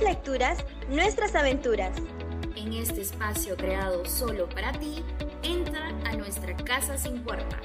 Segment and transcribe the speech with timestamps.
[0.00, 1.90] lecturas, nuestras aventuras.
[2.56, 5.04] En este espacio creado solo para ti,
[5.42, 7.60] entra a nuestra casa sin puertas.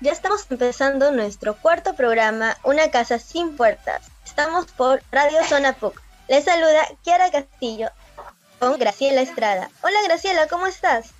[0.00, 4.10] Ya estamos empezando nuestro cuarto programa, Una casa sin puertas.
[4.24, 6.00] Estamos por Radio Zona PUC.
[6.28, 7.90] Les saluda Kiara Castillo
[8.58, 9.70] con Graciela Estrada.
[9.82, 11.14] Hola Graciela, ¿cómo estás?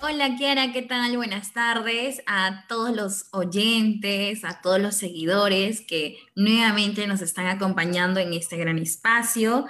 [0.00, 1.16] Hola Kiara, ¿qué tal?
[1.16, 8.20] Buenas tardes a todos los oyentes, a todos los seguidores que nuevamente nos están acompañando
[8.20, 9.66] en este gran espacio.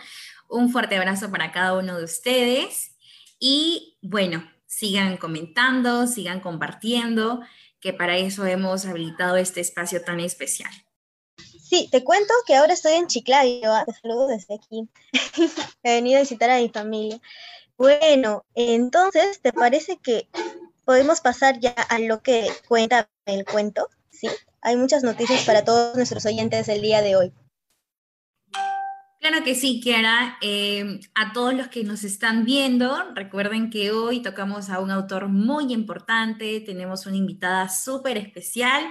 [0.48, 2.94] Un fuerte abrazo para cada uno de ustedes
[3.40, 7.40] y bueno, sigan comentando, sigan compartiendo
[7.80, 10.72] que para eso hemos habilitado este espacio tan especial.
[11.68, 13.84] Sí, te cuento que ahora estoy en Chiclayo, ¿ah?
[13.84, 14.88] te saludo desde aquí.
[15.82, 17.20] He venido a visitar a mi familia.
[17.76, 20.28] Bueno, entonces, ¿te parece que
[20.86, 23.86] podemos pasar ya a lo que cuenta el cuento?
[24.10, 24.28] Sí,
[24.62, 27.32] hay muchas noticias para todos nuestros oyentes el día de hoy.
[29.20, 30.38] Claro que sí, Kiara.
[30.40, 35.28] Eh, a todos los que nos están viendo, recuerden que hoy tocamos a un autor
[35.28, 38.90] muy importante, tenemos una invitada súper especial.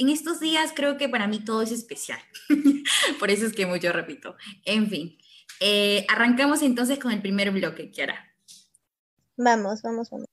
[0.00, 2.20] En estos días creo que para mí todo es especial.
[3.18, 4.36] Por eso es que mucho repito.
[4.64, 5.18] En fin,
[5.58, 8.32] eh, arrancamos entonces con el primer bloque, Kiara.
[9.36, 10.26] Vamos, vamos, vamos.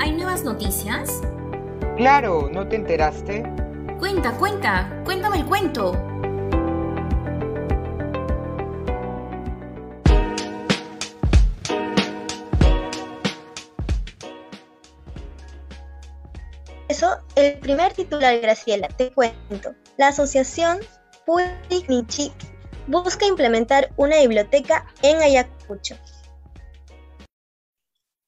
[0.00, 1.20] ¿Hay nuevas noticias?
[1.98, 3.42] Claro, ¿no te enteraste?
[3.98, 6.09] Cuenta, cuenta, cuéntame el cuento.
[17.34, 19.74] El primer titular, Graciela, te cuento.
[19.96, 20.80] La asociación
[21.24, 21.86] Puig
[22.86, 25.96] busca implementar una biblioteca en Ayacucho.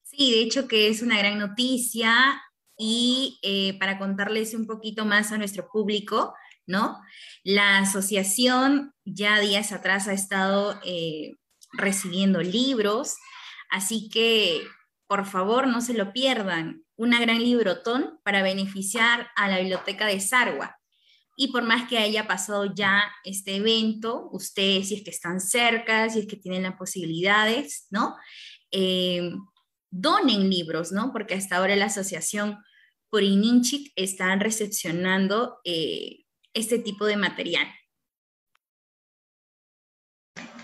[0.05, 2.41] Sí, de hecho que es una gran noticia
[2.78, 6.34] y eh, para contarles un poquito más a nuestro público,
[6.66, 7.00] ¿no?
[7.44, 11.32] La asociación ya días atrás ha estado eh,
[11.72, 13.16] recibiendo libros,
[13.71, 14.62] así que
[15.06, 20.20] por favor no se lo pierdan, una gran librotón para beneficiar a la biblioteca de
[20.20, 20.78] Sarwa.
[21.36, 26.08] Y por más que haya pasado ya este evento, ustedes si es que están cerca,
[26.08, 28.14] si es que tienen las posibilidades, ¿no?
[28.70, 29.32] Eh,
[29.90, 31.10] donen libros, ¿no?
[31.12, 32.58] Porque hasta ahora la asociación
[33.10, 36.20] Purininchik están recepcionando eh,
[36.54, 37.66] este tipo de material.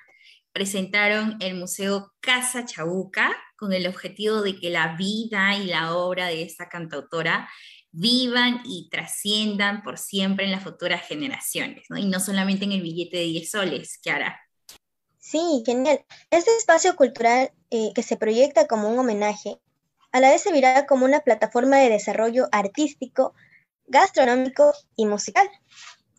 [0.54, 6.28] presentaron el Museo Casa Chabuca con el objetivo de que la vida y la obra
[6.28, 7.50] de esta cantautora
[7.90, 11.98] vivan y trasciendan por siempre en las futuras generaciones, ¿no?
[11.98, 14.40] Y no solamente en el billete de 10 soles, Kiara.
[15.18, 16.06] Sí, genial.
[16.30, 19.58] Este espacio cultural eh, que se proyecta como un homenaje,
[20.12, 23.34] a la vez se verá como una plataforma de desarrollo artístico
[23.92, 25.48] gastronómico y musical.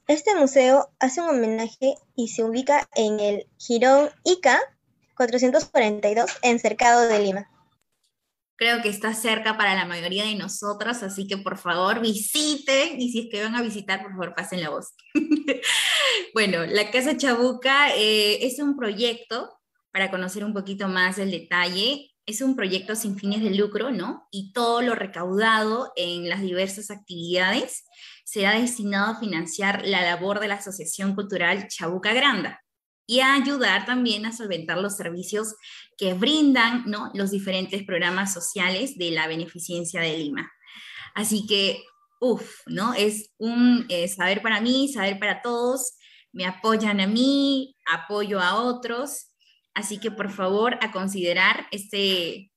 [0.06, 4.60] Este museo hace un homenaje y se ubica en el Girón Ica
[5.16, 7.48] 442 en Cercado de Lima.
[8.57, 13.10] Creo que está cerca para la mayoría de nosotros, así que por favor visiten y
[13.10, 14.95] si es que van a visitar, por favor pasen la voz.
[16.34, 19.59] bueno, la Casa Chabuca eh, es un proyecto
[19.92, 24.28] para conocer un poquito más el detalle es un proyecto sin fines de lucro, ¿no?
[24.30, 27.84] Y todo lo recaudado en las diversas actividades
[28.24, 32.63] será destinado a financiar la labor de la Asociación Cultural Chabuca Granda
[33.07, 35.54] y a ayudar también a solventar los servicios
[35.98, 37.10] que brindan ¿no?
[37.15, 40.51] los diferentes programas sociales de la beneficencia de Lima.
[41.15, 41.83] Así que,
[42.21, 42.95] uff, ¿no?
[42.95, 45.95] Es un eh, saber para mí, saber para todos,
[46.33, 49.32] me apoyan a mí, apoyo a otros
[49.74, 52.53] Así que por favor a considerar este,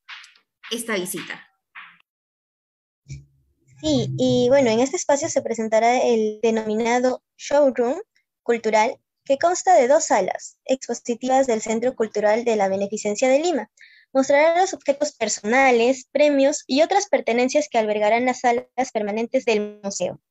[0.71, 1.47] esta visita.
[3.81, 8.01] Sí, y bueno, en este espacio se presentará el denominado Showroom
[8.41, 13.69] Cultural, que consta de dos salas expositivas del Centro Cultural de la Beneficencia de Lima.
[14.13, 20.21] Mostrará los objetos personales, premios y otras pertenencias que albergarán las salas permanentes del museo.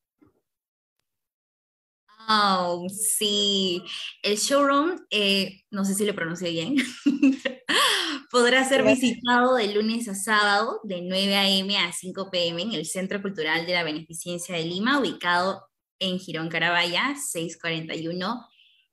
[2.28, 3.82] Oh, sí.
[4.22, 6.76] El showroom, eh, no sé si lo pronuncié bien,
[8.30, 11.76] podrá ser visitado de lunes a sábado de 9 a.m.
[11.78, 12.62] a 5 p.m.
[12.62, 15.66] en el Centro Cultural de la Beneficencia de Lima, ubicado
[15.98, 18.46] en Girón Carabaya, 641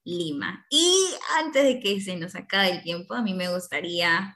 [0.03, 0.65] Lima.
[0.69, 0.93] Y
[1.39, 4.35] antes de que se nos acabe el tiempo, a mí me gustaría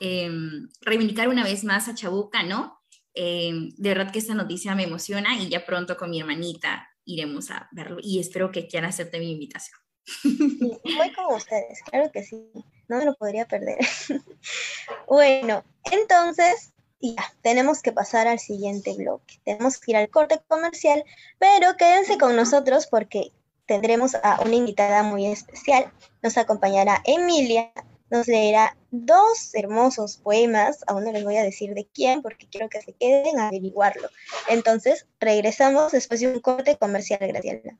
[0.00, 2.78] em, reivindicar una vez más a Chabuca, ¿no?
[3.14, 7.50] Em, de verdad que esta noticia me emociona y ya pronto con mi hermanita iremos
[7.50, 9.78] a verlo y espero que quieran acepte mi invitación.
[10.24, 12.50] voy con ustedes, claro que sí,
[12.88, 13.78] no me lo podría perder.
[15.08, 19.40] bueno, entonces ya, tenemos que pasar al siguiente bloque.
[19.44, 21.04] Tenemos que ir al corte comercial,
[21.38, 23.32] pero quédense con nosotros porque
[23.66, 25.92] tendremos a una invitada muy especial.
[26.22, 27.72] Nos acompañará Emilia,
[28.12, 32.68] nos leerá dos hermosos poemas, aún no les voy a decir de quién porque quiero
[32.68, 34.08] que se queden a averiguarlo.
[34.48, 37.78] Entonces, regresamos después de un corte comercial, Graciela.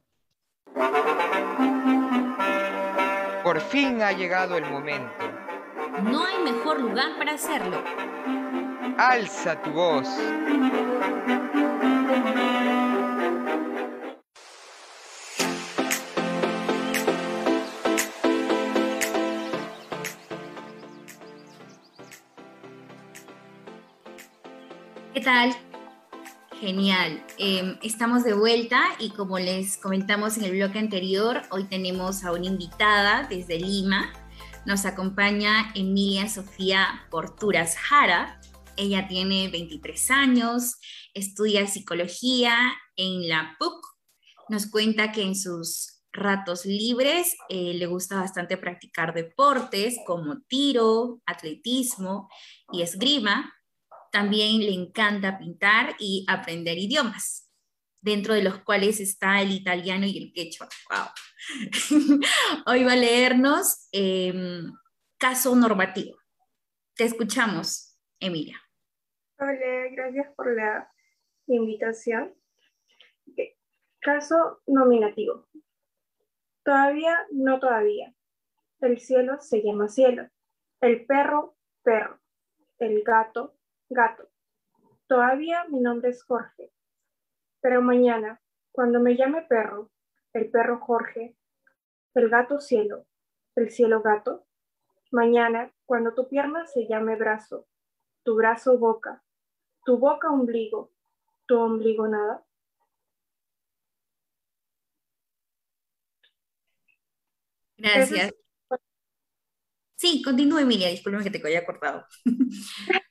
[3.44, 5.12] Por fin ha llegado el momento.
[6.04, 7.84] No hay mejor lugar para hacerlo.
[8.96, 10.08] Alza tu voz.
[26.62, 27.20] Genial.
[27.38, 32.30] Em, estamos de vuelta y como les comentamos en el bloque anterior, hoy tenemos a
[32.30, 34.12] una invitada desde Lima.
[34.64, 38.40] Nos acompaña Emilia Sofía Porturas Jara.
[38.76, 40.76] Ella tiene 23 años,
[41.14, 42.56] estudia psicología
[42.94, 43.84] en la PUC.
[44.48, 51.22] Nos cuenta que en sus ratos libres eh, le gusta bastante practicar deportes como tiro,
[51.26, 52.28] atletismo
[52.70, 53.52] y esgrima
[54.12, 57.50] también le encanta pintar y aprender idiomas,
[58.00, 60.68] dentro de los cuales está el italiano y el quechua.
[62.66, 64.70] Hoy va a leernos em,
[65.18, 66.18] caso normativo.
[66.94, 68.60] Te escuchamos, Emilia.
[69.38, 70.92] Hola, gracias por la
[71.46, 72.34] invitación.
[74.00, 75.48] Caso nominativo.
[76.64, 78.14] Todavía, no todavía.
[78.80, 80.28] El cielo se llama cielo.
[80.82, 82.20] El perro, perro.
[82.78, 83.56] El gato,
[83.92, 84.28] Gato.
[85.06, 86.72] Todavía mi nombre es Jorge.
[87.60, 88.40] Pero mañana,
[88.72, 89.90] cuando me llame perro,
[90.32, 91.36] el perro Jorge,
[92.14, 93.06] el gato cielo,
[93.54, 94.46] el cielo gato,
[95.10, 97.66] mañana, cuando tu pierna se llame brazo,
[98.22, 99.22] tu brazo boca,
[99.84, 100.90] tu boca ombligo,
[101.46, 102.44] tu ombligo nada.
[107.76, 108.32] Gracias.
[109.96, 112.06] Sí, continúe, Emilia, disculpe que te haya cortado.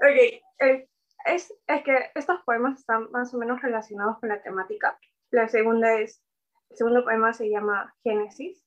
[0.00, 0.88] Ok, eh,
[1.26, 4.96] es, es, que estos poemas están más o menos relacionados con la temática.
[5.30, 6.22] La segunda es,
[6.70, 8.64] el segundo poema se llama Génesis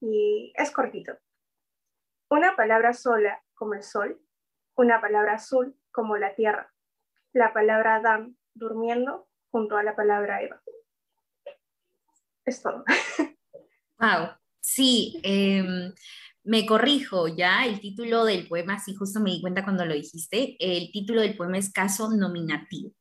[0.00, 1.18] y es cortito.
[2.30, 4.20] Una palabra sola como el sol,
[4.76, 6.72] una palabra azul como la tierra,
[7.32, 10.62] la palabra Adán durmiendo junto a la palabra Eva.
[12.44, 12.84] Es todo.
[13.98, 15.20] Wow, sí.
[15.22, 15.92] Eh,
[16.44, 20.56] me corrijo ya, el título del poema, sí, justo me di cuenta cuando lo dijiste,
[20.58, 22.92] el título del poema es Caso Nominativo.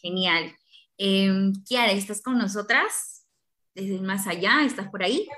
[0.00, 0.52] Genial.
[0.96, 3.26] Eh, Kiara, ¿estás con nosotras?
[3.74, 5.28] Desde el más allá, ¿estás por ahí?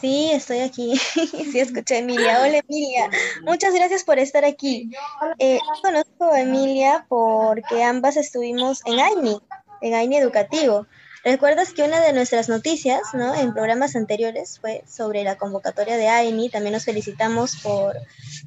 [0.00, 0.96] Sí, estoy aquí.
[1.52, 2.40] sí, escuché a Emilia.
[2.42, 3.10] Hola, Emilia.
[3.42, 4.90] Muchas gracias por estar aquí.
[5.38, 9.38] Eh, conozco a Emilia porque ambas estuvimos en AINI,
[9.82, 10.86] en AINI Educativo.
[11.26, 13.34] ¿Recuerdas que una de nuestras noticias, ¿no?
[13.34, 16.50] En programas anteriores fue sobre la convocatoria de AINI.
[16.50, 17.96] También nos felicitamos por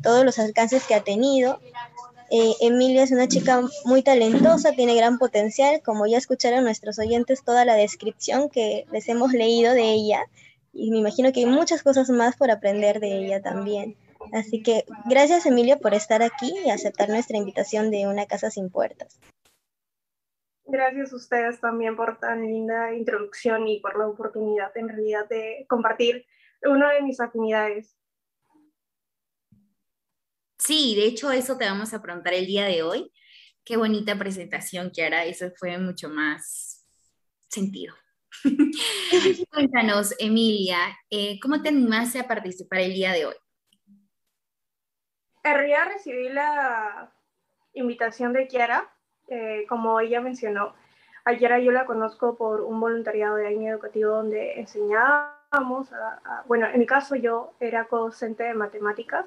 [0.02, 1.60] todos los alcances que ha tenido.
[2.32, 5.82] Eh, Emilia es una chica muy talentosa, tiene gran potencial.
[5.84, 10.24] Como ya escucharon nuestros oyentes toda la descripción que les hemos leído de ella.
[10.72, 13.98] Y me imagino que hay muchas cosas más por aprender de ella también.
[14.32, 18.70] Así que gracias Emilia por estar aquí y aceptar nuestra invitación de una casa sin
[18.70, 19.20] puertas.
[20.72, 25.66] Gracias a ustedes también por tan linda introducción y por la oportunidad en realidad de
[25.68, 26.28] compartir
[26.62, 27.98] una de mis afinidades.
[30.60, 33.12] Sí, de hecho eso te vamos a preguntar el día de hoy.
[33.66, 36.86] Qué bonita presentación, Kiara, eso fue mucho más
[37.48, 37.96] sentido.
[39.52, 43.36] Cuéntanos, Emilia, eh, ¿cómo te animaste a participar el día de hoy?
[45.44, 47.12] En realidad recibí la
[47.74, 48.96] invitación de Kiara
[49.30, 50.74] eh, como ella mencionó,
[51.26, 55.90] ayer yo la conozco por un voluntariado de año educativo donde enseñábamos,
[56.48, 59.26] bueno, en mi caso yo era docente de matemáticas,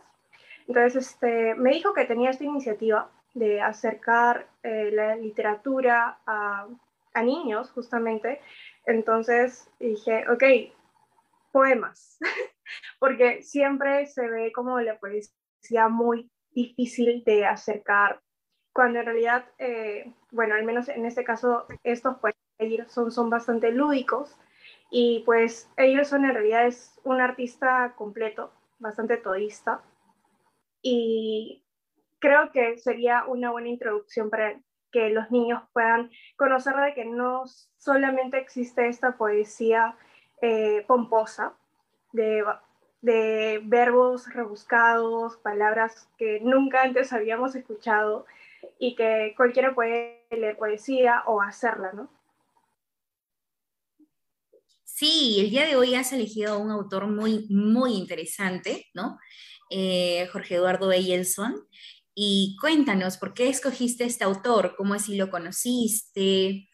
[0.66, 6.66] entonces este, me dijo que tenía esta iniciativa de acercar eh, la literatura a,
[7.14, 8.40] a niños justamente,
[8.86, 10.44] entonces dije, ok,
[11.52, 12.18] poemas,
[12.98, 18.20] porque siempre se ve como la poesía muy difícil de acercar,
[18.72, 22.36] cuando en realidad, eh, bueno, al menos en este caso, estos poemas
[22.88, 24.36] son, son bastante lúdicos
[24.90, 25.68] y pues
[26.04, 29.82] son en realidad es un artista completo, bastante todista
[30.82, 31.64] y
[32.18, 34.60] creo que sería una buena introducción para
[34.92, 37.44] que los niños puedan conocer de que no
[37.78, 39.96] solamente existe esta poesía
[40.42, 41.54] eh, pomposa
[42.12, 42.44] de,
[43.00, 48.26] de, verbos rebuscados, palabras que nunca antes habíamos escuchado
[48.82, 52.10] y que cualquiera puede leer poesía o hacerla, ¿no?
[54.82, 59.20] Sí, el día de hoy has elegido a un autor muy, muy interesante, ¿no?
[59.70, 61.64] Eh, Jorge Eduardo Eyelson.
[62.12, 64.74] Y cuéntanos, ¿por qué escogiste este autor?
[64.76, 66.68] ¿Cómo así lo conociste?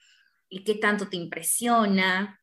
[0.48, 2.40] ¿Y qué tanto te impresiona?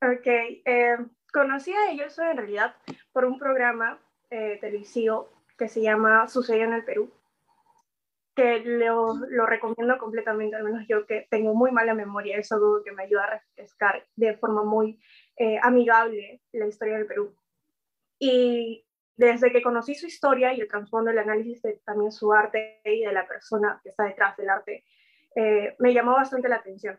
[0.00, 0.98] Ok, eh,
[1.32, 2.76] conocí a Eyelson en realidad
[3.12, 3.98] por un programa
[4.30, 7.12] eh, televisivo que se llama Sucedió en el Perú,
[8.34, 12.82] que lo, lo, recomiendo completamente, al menos yo que tengo muy mala memoria, es algo
[12.82, 15.00] que me ayuda a refrescar de forma muy
[15.36, 17.36] eh, amigable la historia del Perú.
[18.18, 18.84] Y
[19.16, 23.04] desde que conocí su historia y el trasfondo, el análisis de también su arte y
[23.04, 24.84] de la persona que está detrás del arte,
[25.36, 26.98] eh, me llamó bastante la atención.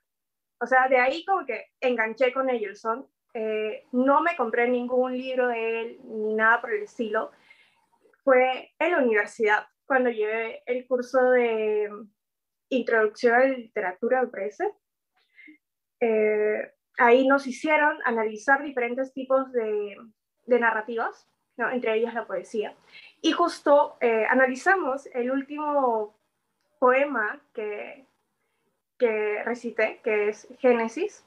[0.59, 3.07] O sea, de ahí como que enganché con Eyelson.
[3.33, 7.31] Eh, no me compré ningún libro de él ni nada por el estilo.
[8.23, 11.89] Fue en la universidad, cuando llevé el curso de
[12.69, 14.71] Introducción a la Literatura, me parece.
[15.99, 19.97] Eh, ahí nos hicieron analizar diferentes tipos de,
[20.45, 21.27] de narrativas
[21.57, 22.75] entre ellas la poesía.
[23.21, 26.17] Y justo eh, analizamos el último
[26.79, 28.05] poema que,
[28.97, 31.25] que recité, que es Génesis,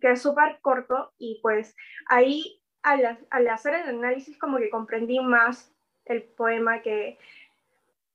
[0.00, 1.76] que es súper corto y pues
[2.06, 5.72] ahí al, al, hacer el análisis como que comprendí más
[6.04, 7.18] el poema que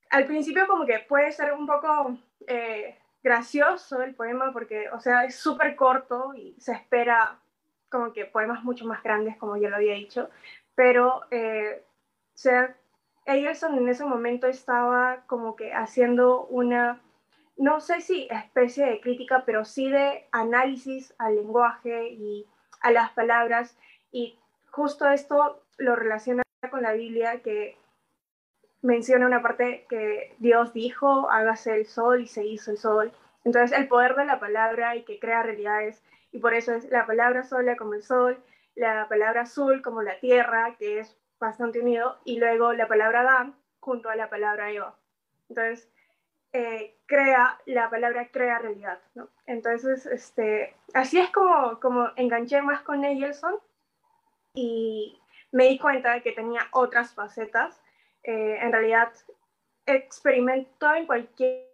[0.10, 5.25] al principio como que puede ser un poco eh, gracioso el poema porque, o sea,
[5.25, 7.39] es súper corto y se espera
[7.89, 10.30] como que poemas mucho más grandes, como ya lo había dicho,
[10.75, 11.84] pero eh,
[12.39, 12.74] sea,
[13.25, 17.01] Eyerson en ese momento estaba como que haciendo una,
[17.58, 22.48] no sé si especie de crítica, pero sí de análisis al lenguaje y
[22.80, 23.78] a las palabras,
[24.13, 24.39] y
[24.72, 27.78] justo esto lo relaciona con la Biblia que
[28.82, 33.12] menciona una parte que Dios dijo, hágase el sol y se hizo el sol.
[33.44, 37.06] Entonces el poder de la palabra y que crea realidades, y por eso es la
[37.06, 38.38] palabra sola como el sol,
[38.76, 43.56] la palabra azul como la tierra, que es bastante unido, y luego la palabra Adán
[43.80, 44.96] junto a la palabra Eva.
[45.50, 45.90] Entonces,
[46.52, 49.00] eh, crea, la palabra crea realidad.
[49.46, 53.56] Entonces, este, así es como, como enganché más con Nelson
[54.54, 55.20] y
[55.52, 57.82] me di cuenta de que tenía otras facetas.
[58.24, 59.12] Eh, en realidad,
[59.86, 61.70] experimentó en cualquier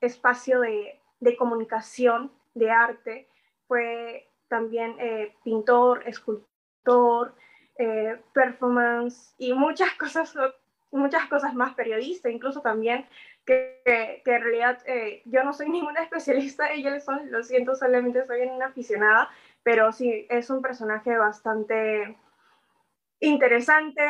[0.00, 3.28] espacio de, de comunicación, de arte,
[3.66, 7.34] fue también eh, pintor, escultor,
[7.76, 10.34] eh, performance y muchas cosas,
[10.90, 13.06] muchas cosas más, periodista, incluso también,
[13.44, 13.80] que,
[14.24, 18.40] que, en realidad eh, yo no soy ninguna especialista ellos son, lo siento, solamente soy
[18.42, 19.30] una aficionada,
[19.62, 22.16] pero sí, es un personaje bastante
[23.20, 24.02] interesante,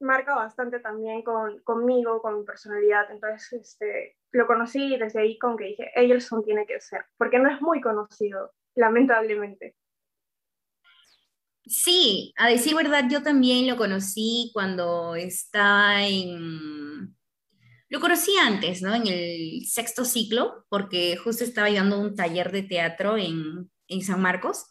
[0.00, 5.56] marca bastante también con, conmigo, con mi personalidad, entonces este, lo conocí desde ahí con
[5.56, 9.74] que dije, Elson tiene que ser, porque no es muy conocido lamentablemente.
[11.66, 17.16] Sí, a decir verdad, yo también lo conocí cuando estaba en...
[17.88, 18.94] Lo conocí antes, ¿no?
[18.94, 24.20] En el sexto ciclo, porque justo estaba llevando un taller de teatro en, en San
[24.20, 24.66] Marcos,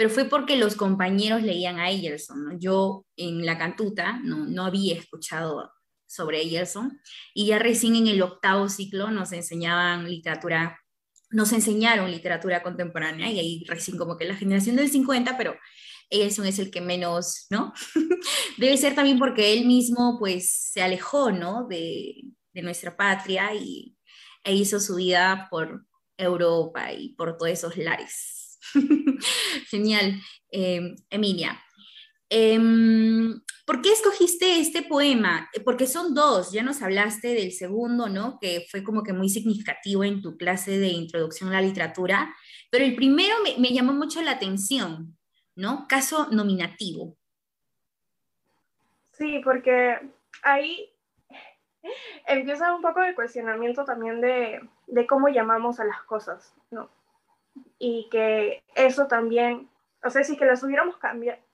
[0.00, 2.58] pero fue porque los compañeros leían a Eyerson.
[2.58, 5.70] Yo en la cantuta no, no había escuchado
[6.06, 6.98] sobre Eyerson,
[7.34, 10.80] y ya recién en el octavo ciclo nos enseñaban literatura
[11.28, 15.54] nos enseñaron literatura contemporánea y ahí recién como que la generación del 50, pero
[16.08, 17.74] Edison es el que menos, ¿no?
[18.56, 21.66] Debe ser también porque él mismo pues se alejó, ¿no?
[21.68, 22.22] De,
[22.54, 23.98] de nuestra patria y,
[24.44, 25.84] e hizo su vida por
[26.16, 28.39] Europa y por todos esos lares.
[29.70, 30.20] Genial.
[30.50, 31.60] Em, Emilia,
[32.28, 33.40] em,
[33.70, 35.48] ¿Por qué escogiste este poema?
[35.64, 38.36] Porque son dos, ya nos hablaste del segundo, ¿no?
[38.40, 42.34] Que fue como que muy significativo en tu clase de introducción a la literatura,
[42.68, 45.16] pero el primero me, llamó mucho la atención,
[45.54, 45.86] ¿no?
[45.88, 47.16] Caso nominativo.
[49.12, 50.00] Sí, porque
[50.42, 50.92] ahí
[52.26, 56.90] empieza un poco el cuestionamiento también de, de cómo llamamos a las cosas, ¿no?
[57.78, 59.68] Y que eso también,
[60.04, 60.96] o sea, si que las hubiéramos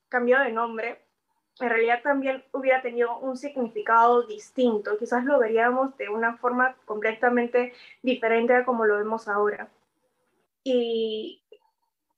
[0.09, 1.01] cambiado de nombre,
[1.61, 4.99] en realidad también hubiera tenido un significado distinto.
[4.99, 7.73] Quizás lo veríamos de una forma completamente
[8.03, 9.71] diferente a como lo vemos ahora.
[10.63, 11.43] Y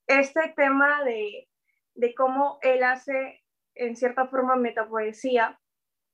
[0.06, 1.48] este tema de,
[1.94, 3.42] de cómo él hace,
[3.74, 5.60] en cierta forma, metapoesía,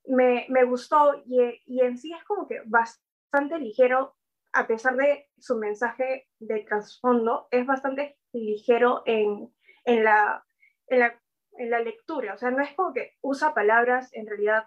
[0.07, 4.15] me, me gustó y, y, en sí es como que bastante ligero,
[4.55, 9.53] a pesar de su mensaje de trasfondo, es bastante ligero en,
[9.85, 10.45] en, la,
[10.87, 11.21] en, la,
[11.59, 12.35] en la lectura.
[12.35, 14.65] O sea, no es como que usa palabras en realidad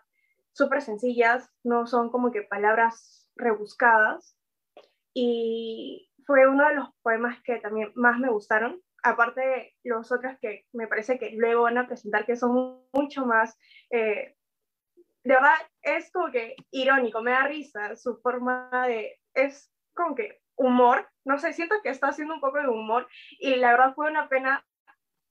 [0.51, 4.37] súper sencillas, no son como que palabras rebuscadas.
[5.13, 10.37] Y fue uno de los poemas que también más me gustaron, aparte de los otros
[10.41, 13.57] que me parece que luego van a presentar, que son mucho más
[13.89, 14.37] eh,
[15.27, 20.41] de verdad es como que irónico, me da risa su forma de, es como que
[20.55, 23.07] humor, no sé, siento que está haciendo un poco de humor
[23.39, 24.65] y la verdad fue una pena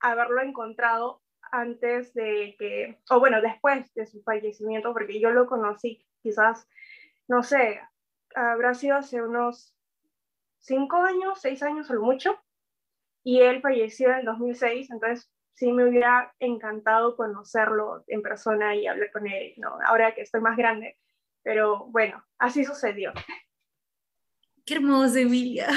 [0.01, 6.07] haberlo encontrado antes de que, o bueno, después de su fallecimiento, porque yo lo conocí
[6.23, 6.69] quizás,
[7.29, 7.81] no sé,
[8.35, 9.75] habrá sido hace unos
[10.59, 12.39] cinco años, seis años o lo mucho,
[13.25, 18.87] y él falleció en el 2006, entonces sí me hubiera encantado conocerlo en persona y
[18.87, 19.79] hablar con él, ¿no?
[19.87, 20.99] ahora que estoy más grande.
[21.43, 23.13] Pero bueno, así sucedió.
[24.67, 25.69] Qué hermoso, Emilia.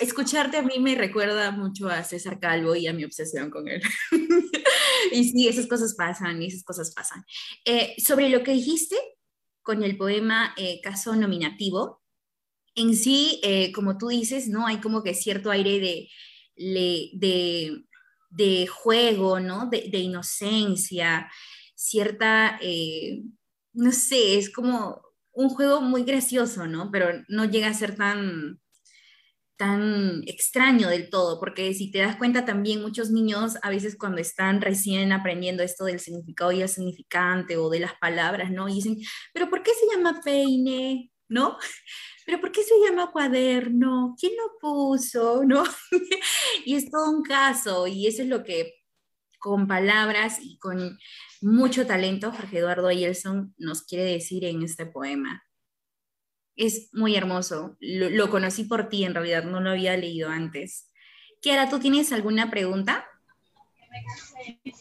[0.00, 3.80] escucharte a mí me recuerda mucho a César Calvo y a mi obsesión con él.
[5.12, 7.24] y sí, esas cosas pasan, esas cosas pasan.
[7.64, 8.96] Eh, sobre lo que dijiste
[9.62, 12.02] con el poema eh, Caso Nominativo,
[12.74, 14.66] en sí, eh, como tú dices, ¿no?
[14.66, 16.08] Hay como que cierto aire de,
[16.56, 17.84] de
[18.28, 19.66] de juego, ¿no?
[19.70, 21.30] De, inocencia,
[21.76, 22.58] cierta,
[23.72, 25.05] no sé, es como
[25.36, 26.90] un juego muy gracioso, ¿no?
[26.90, 28.58] Pero no llega a ser tan,
[29.56, 34.20] tan extraño del todo, porque si te das cuenta también muchos niños a veces cuando
[34.20, 38.68] están recién aprendiendo esto del significado y el significante o de las palabras, ¿no?
[38.68, 38.96] Y dicen,
[39.34, 41.12] pero ¿por qué se llama peine?
[41.28, 41.58] ¿No?
[42.26, 44.16] pero ¿por qué se llama cuaderno?
[44.18, 45.44] ¿Quién lo puso?
[45.44, 45.64] ¿No?
[46.64, 48.85] y es todo un caso, y eso es lo que
[49.38, 50.98] con palabras y con
[51.40, 55.42] mucho talento Jorge Eduardo Ayelson nos quiere decir en este poema.
[56.56, 57.76] Es muy hermoso.
[57.80, 60.90] Lo, conocí por ti, en realidad, no lo había leído antes.
[61.42, 63.04] Kiara, ¿tú tienes alguna pregunta?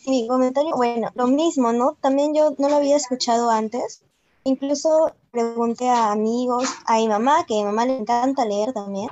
[0.07, 1.97] Mi comentario, bueno, lo mismo, ¿no?
[2.01, 4.03] También yo no lo había escuchado antes.
[4.45, 9.09] Incluso pregunté a amigos, a mi mamá, que a mi mamá le encanta leer también,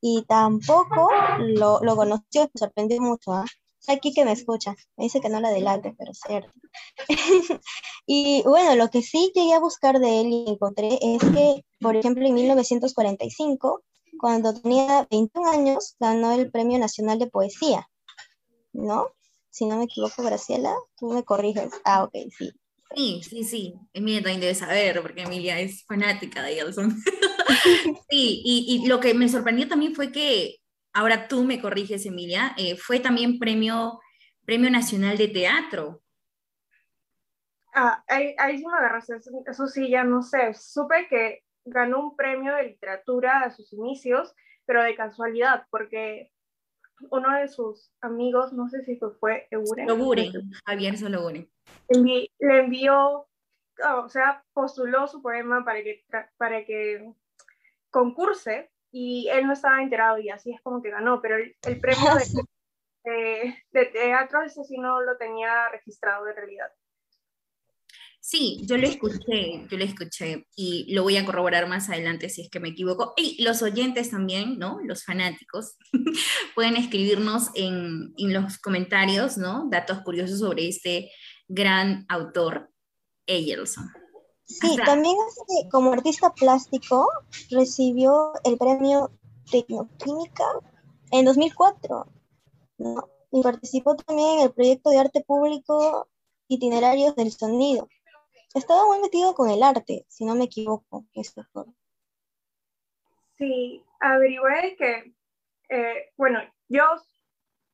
[0.00, 1.08] y tampoco
[1.38, 3.32] lo, lo conoció, me sorprendió mucho.
[3.32, 3.44] ¿ah?
[3.88, 6.52] Aquí que me escucha, me dice que no la adelante, pero cierto.
[8.06, 11.96] y bueno, lo que sí llegué a buscar de él y encontré es que, por
[11.96, 13.82] ejemplo, en 1945,
[14.18, 17.88] cuando tenía 21 años, ganó el Premio Nacional de Poesía,
[18.72, 19.08] ¿no?
[19.50, 21.72] Si no me equivoco, Graciela, tú me corriges.
[21.84, 22.52] Ah, ok, sí.
[22.94, 23.74] Sí, sí, sí.
[23.92, 26.96] Emilia también debe saber, porque Emilia es fanática de Elson.
[28.10, 30.56] sí, y, lo que me sorprendió también fue que,
[30.92, 34.00] ahora tú me corriges, Emilia, eh, fue también premio,
[34.44, 36.02] premio Nacional de Teatro.
[37.74, 39.14] Ah, ahí, ahí sí me agarraste,
[39.46, 40.52] eso, sí, ya no sé.
[40.54, 44.34] Supe que ganó un premio de literatura a sus inicios,
[44.66, 46.30] pero de casualidad, porque
[47.10, 49.86] uno de sus amigos, no sé si fue Eguren.
[49.86, 50.32] Loguren,
[50.66, 51.48] Javier Sologuren
[51.88, 53.26] le envió,
[53.96, 56.04] o sea, postuló su poema para que,
[56.36, 57.12] para que
[57.90, 62.14] concurse y él no estaba enterado y así es como que ganó, pero el, premio
[63.04, 66.70] de, de, teatro ese sí no lo tenía registrado de realidad.
[68.20, 72.42] Sí, yo lo escuché, yo lo escuché y lo voy a corroborar más adelante si
[72.42, 73.14] es que me equivoco.
[73.16, 74.78] Y los oyentes también, ¿no?
[74.84, 75.74] Los fanáticos
[76.54, 79.66] pueden escribirnos en, en los comentarios, ¿no?
[79.68, 81.10] Datos curiosos sobre este
[81.48, 82.70] gran autor,
[83.26, 84.01] Eyelson.
[84.44, 85.16] Sí, también
[85.70, 87.08] como artista plástico
[87.50, 89.10] recibió el premio
[89.50, 90.44] Tecnoquímica
[91.10, 92.06] en 2004
[93.30, 96.08] y participó también en el proyecto de arte público
[96.48, 97.88] Itinerarios del Sonido.
[98.54, 101.06] Estaba muy metido con el arte, si no me equivoco.
[103.38, 105.14] Sí, averigué que,
[105.70, 106.82] eh, bueno, yo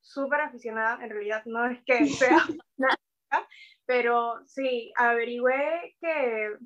[0.00, 2.38] súper aficionada, en realidad no es que sea
[3.87, 6.57] pero sí, averigüé que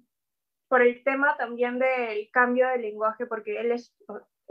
[0.69, 3.95] por el tema también del cambio de lenguaje, porque él es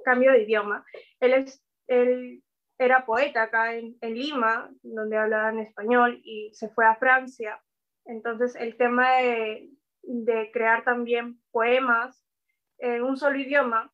[0.03, 0.85] cambio de idioma,
[1.19, 2.43] él es él
[2.77, 7.61] era poeta acá en, Lima, donde hablaban español, y se fue a Francia.
[8.05, 9.69] Entonces, el tema de,
[10.01, 12.25] de crear también poemas
[12.79, 13.93] en un solo idioma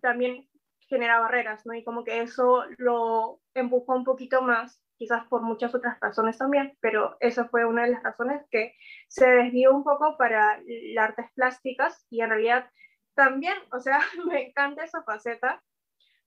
[0.00, 0.48] también
[0.88, 1.74] genera barreras, ¿no?
[1.74, 6.76] Y como que eso lo empujó un poquito más, quizás por muchas otras razones también,
[6.80, 8.74] pero esa fue una de las razones que
[9.08, 12.70] se desvió un poco para las artes plásticas y en realidad
[13.14, 15.62] también, o sea, me encanta esa faceta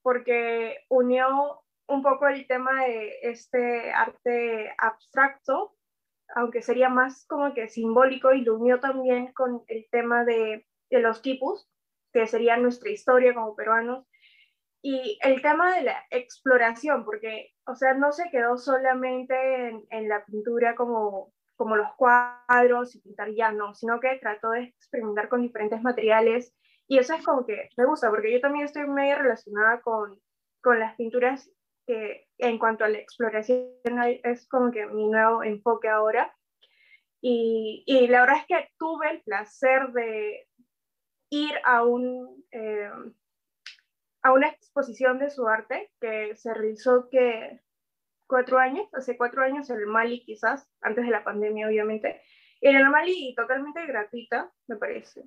[0.01, 5.75] porque unió un poco el tema de este arte abstracto,
[6.35, 10.99] aunque sería más como que simbólico, y lo unió también con el tema de, de
[10.99, 11.69] los tipos,
[12.11, 14.07] que sería nuestra historia como peruanos,
[14.83, 19.33] y el tema de la exploración, porque, o sea, no se quedó solamente
[19.69, 24.51] en, en la pintura como, como los cuadros y pintar ya, no, sino que trató
[24.51, 26.53] de experimentar con diferentes materiales
[26.87, 30.19] y eso es como que me gusta, porque yo también estoy medio relacionada con,
[30.61, 31.49] con las pinturas
[31.87, 33.71] que en cuanto a la exploración
[34.23, 36.33] es como que mi nuevo enfoque ahora.
[37.21, 40.47] Y, y la verdad es que tuve el placer de
[41.29, 42.91] ir a, un, eh,
[44.23, 47.61] a una exposición de su arte que se realizó que
[48.25, 52.21] cuatro años, hace cuatro años en el Mali quizás, antes de la pandemia obviamente,
[52.61, 55.23] en el Mali totalmente gratuita, me parece.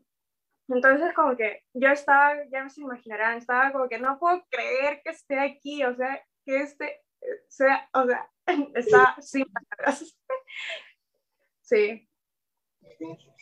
[0.69, 5.11] Entonces, como que yo estaba, ya se imaginarán, estaba como que no puedo creer que
[5.11, 7.03] esté aquí, o sea, que este
[7.49, 8.31] sea, o sea,
[8.75, 10.17] está sin palabras.
[11.63, 12.09] Sí.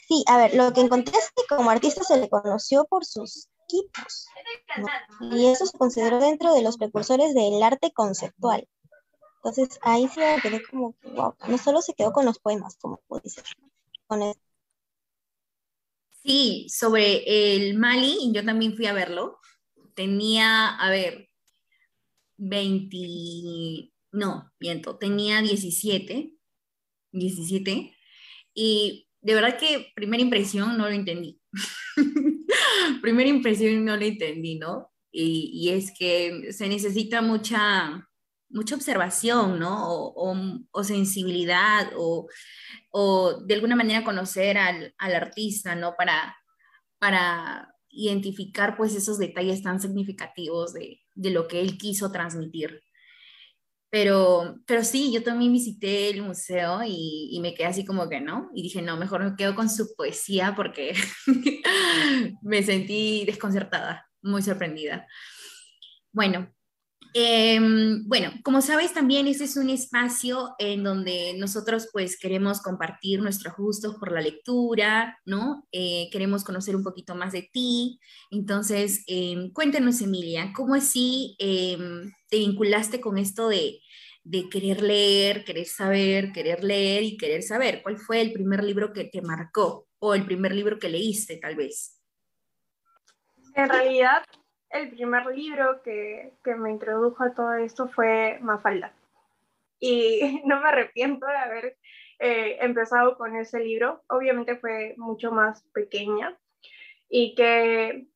[0.08, 3.50] Sí, a ver, lo que encontré es que como artista se le conoció por sus
[5.20, 8.68] y eso se consideró dentro de los precursores del arte conceptual.
[9.36, 13.00] Entonces ahí sí me quedé como, wow, no solo se quedó con los poemas, como
[13.22, 13.44] dices,
[14.06, 14.34] con el
[16.24, 19.38] Sí, sobre el Mali, yo también fui a verlo.
[19.94, 21.28] Tenía, a ver,
[22.38, 26.32] 20, no, miento, tenía 17,
[27.12, 27.94] 17,
[28.54, 31.40] y de verdad que primera impresión no lo entendí.
[33.02, 34.90] primera impresión no lo entendí, ¿no?
[35.10, 38.08] Y, y, es que se necesita mucha,
[38.48, 39.92] mucha observación, ¿no?
[39.92, 40.34] O,
[40.72, 42.26] o, sensibilidad, o,
[42.90, 45.94] o, de alguna manera conocer al, al, artista, ¿no?
[45.96, 46.36] Para,
[46.98, 52.83] para identificar pues esos detalles tan significativos de, de lo que él quiso transmitir.
[53.94, 58.20] Pero, pero sí, yo también visité el museo y, y, me quedé así como que
[58.20, 58.50] no.
[58.52, 60.96] Y dije, no, mejor me quedo con su poesía porque
[62.42, 65.06] me sentí desconcertada, muy sorprendida.
[66.10, 66.52] Bueno,
[67.16, 73.22] Em, bueno, como sabes también este es un espacio en donde nosotros pues queremos compartir
[73.22, 75.64] nuestros gustos por la lectura, ¿no?
[75.70, 78.00] Eh, queremos conocer un poquito más de ti.
[78.32, 83.80] Entonces, em, cuéntanos Emilia, ¿cómo así em, te vinculaste con esto de,
[84.24, 87.80] de querer leer, querer saber, querer leer y querer saber?
[87.84, 91.54] ¿Cuál fue el primer libro que te marcó o el primer libro que leíste tal
[91.54, 92.00] vez?
[93.54, 94.24] En realidad
[94.74, 98.92] el primer libro que, me introdujo a todo esto fue Mafalda.
[99.78, 101.78] Y no me arrepiento de haber
[102.18, 104.02] eh, empezado con ese libro.
[104.08, 106.36] Obviamente fue mucho más pequeña
[107.08, 108.08] y que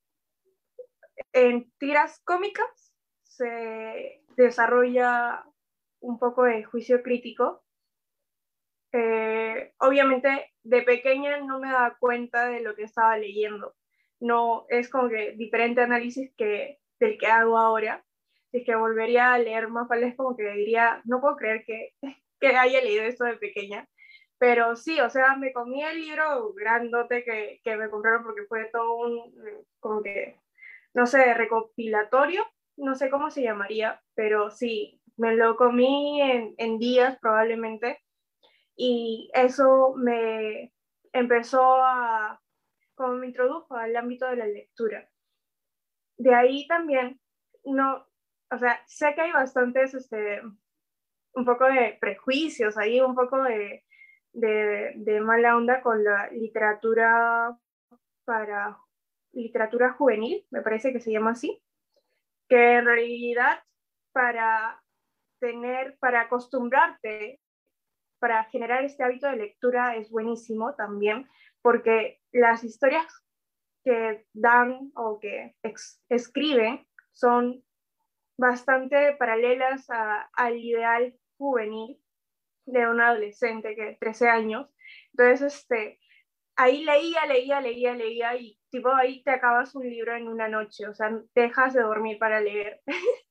[1.33, 2.93] en tiras cómicas
[3.23, 5.45] se desarrolla
[6.01, 7.63] un poco de juicio crítico.
[8.93, 13.75] Eh, obviamente de pequeña no me daba cuenta de lo que estaba leyendo
[14.21, 18.05] no es como que diferente análisis que del que hago ahora.
[18.51, 21.95] Si es que volvería a leer más es como que diría, no puedo creer que,
[22.41, 23.89] que haya leído esto de pequeña.
[24.39, 28.67] Pero sí, o sea, me comí el libro grandote que, que me compraron porque fue
[28.73, 29.35] todo un,
[29.81, 30.41] como que,
[30.95, 32.45] no sé, recopilatorio,
[32.77, 38.01] no sé cómo se llamaría, pero sí, me lo comí en, en días probablemente
[38.77, 40.73] y eso me
[41.13, 42.41] empezó a,
[42.99, 45.09] como me introdujo al ámbito de la lectura.
[46.19, 47.21] De ahí también,
[47.65, 48.07] no,
[48.51, 50.43] o sea, sé que hay bastantes, este,
[51.33, 53.85] un poco de prejuicios ahí, un poco de,
[54.33, 57.57] de, mala onda con la literatura
[58.25, 58.77] para
[59.33, 61.63] literatura juvenil, me parece que se llama así,
[62.49, 63.63] que en realidad
[64.13, 64.83] para
[65.39, 67.41] tener, para acostumbrarte,
[68.19, 71.29] para generar este hábito de lectura es buenísimo también,
[71.69, 73.05] porque las historias
[73.85, 75.55] que dan o que
[76.09, 77.63] escriben son
[78.39, 82.01] bastante paralelas al ideal juvenil
[82.65, 84.71] de un adolescente que 13 años.
[85.13, 86.01] Entonces, este,
[86.57, 90.89] ahí leía, leía, leía, leía y tipo ahí te acabas un libro en una noche,
[90.89, 92.81] o sea, dejas de dormir para leer.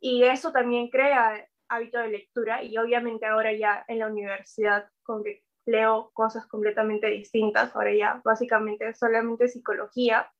[0.00, 5.22] y eso también crea hábito de lectura y obviamente ahora ya en la universidad con
[5.22, 10.32] que leo cosas completamente distintas, ahora ya básicamente solamente psicología,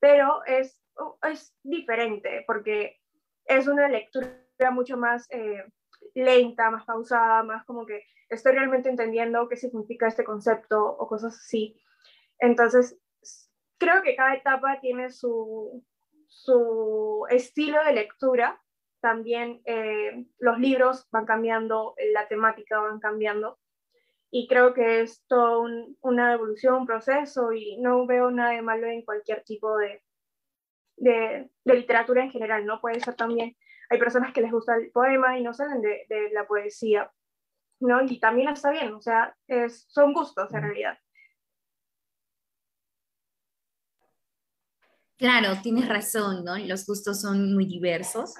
[0.00, 0.78] pero es,
[1.30, 3.00] es diferente porque
[3.46, 5.64] es una lectura mucho más eh,
[6.14, 11.34] lenta, más pausada, más como que estoy realmente entendiendo qué significa este concepto o cosas
[11.34, 11.80] así.
[12.38, 12.98] Entonces,
[13.78, 15.84] creo que cada etapa tiene su,
[16.26, 18.60] su estilo de lectura.
[19.00, 23.58] También eh, los libros van cambiando, la temática van cambiando.
[24.38, 25.66] Y creo que es toda
[26.02, 30.02] una evolución, un proceso, y no veo nada de malo en cualquier tipo de,
[30.98, 32.78] de, de literatura en general, ¿no?
[32.82, 33.56] Puede ser también
[33.88, 37.10] hay personas que les gusta el poema y no salen de, de la poesía,
[37.80, 38.02] ¿no?
[38.02, 40.98] Y también está bien, o sea, es, son gustos en realidad.
[45.18, 46.58] Claro, tienes razón, ¿no?
[46.58, 48.34] Los gustos son muy diversos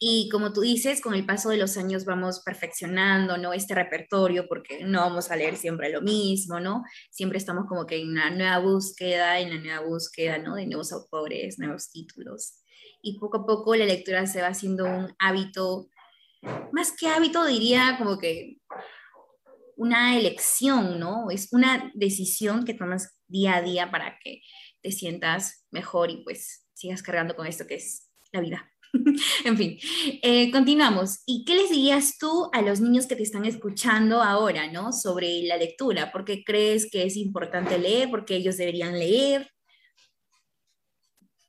[0.00, 3.52] y como tú dices, con el paso de los años vamos perfeccionando, ¿no?
[3.52, 6.82] Este repertorio porque no vamos a leer siempre lo mismo, ¿no?
[7.10, 10.56] Siempre estamos como que en una nueva búsqueda, en la nueva búsqueda, ¿no?
[10.56, 12.64] De nuevos autores, nuevos títulos
[13.02, 15.88] y poco a poco la lectura se va haciendo un hábito,
[16.72, 18.58] más que hábito diría como que
[19.76, 21.30] una elección, ¿no?
[21.30, 24.42] Es una decisión que tomas día a día para que
[24.88, 28.70] te sientas mejor y pues sigas cargando con esto que es la vida.
[29.44, 29.78] en fin,
[30.22, 31.22] eh, continuamos.
[31.26, 34.92] ¿Y qué les dirías tú a los niños que te están escuchando ahora, ¿no?
[34.92, 36.10] Sobre la lectura.
[36.10, 38.08] ¿Por qué crees que es importante leer?
[38.10, 39.50] ¿Por qué ellos deberían leer?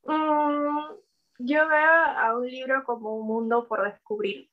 [0.03, 0.95] Mm,
[1.39, 4.49] yo veo a un libro como un mundo por descubrir.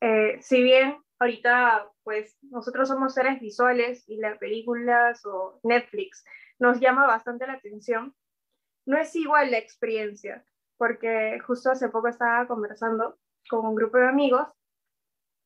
[0.00, 6.24] Eh, si bien ahorita, pues nosotros somos seres visuales y las películas o Netflix
[6.58, 8.14] nos llama bastante la atención,
[8.86, 10.44] no es igual la experiencia,
[10.76, 14.48] porque justo hace poco estaba conversando con un grupo de amigos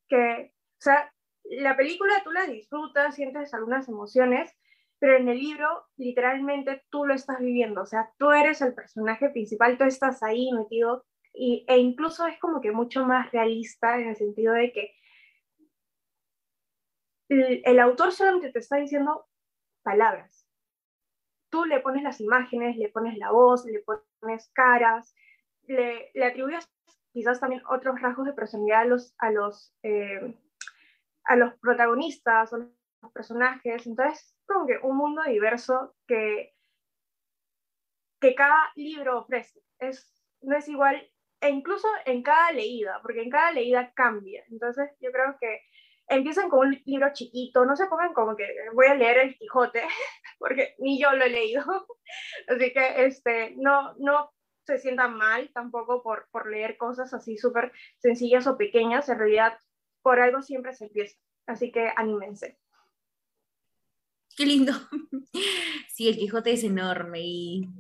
[0.09, 1.13] que, o sea,
[1.45, 4.53] la película tú la disfrutas, sientes algunas emociones,
[4.99, 9.29] pero en el libro literalmente tú lo estás viviendo, o sea, tú eres el personaje
[9.29, 14.09] principal, tú estás ahí metido y, e incluso es como que mucho más realista en
[14.09, 14.95] el sentido de que
[17.29, 19.27] el, autor solamente te está diciendo
[19.83, 20.46] palabras.
[21.51, 23.83] Tú le pones las imágenes, le pones la voz, le
[24.21, 25.15] pones caras,
[25.67, 26.69] le, le atribuyes
[27.13, 30.37] quizás también otros rasgos de personalidad a los, a los, eh,
[31.25, 33.87] a los protagonistas o los personajes.
[33.87, 36.55] Entonces, como que un mundo diverso que,
[38.21, 39.63] que cada libro ofrece.
[39.79, 44.45] Es, no es igual, e incluso en cada leída, porque en cada leída cambia.
[44.51, 45.63] Entonces yo creo que
[46.09, 49.83] empiezan con un libro chiquito, no se pongan como que voy a leer el Quijote,
[50.39, 51.65] porque ni yo lo he leído.
[52.49, 54.33] Así que este, no, no
[54.65, 59.09] se sientan mal tampoco por, por leer cosas así súper sencillas o pequeñas.
[59.09, 59.57] En realidad,
[60.03, 61.17] por algo siempre se empieza.
[61.47, 62.59] Así que anímense
[64.37, 64.73] qué lindo.
[65.89, 67.71] Sí, el Quijote es enorme y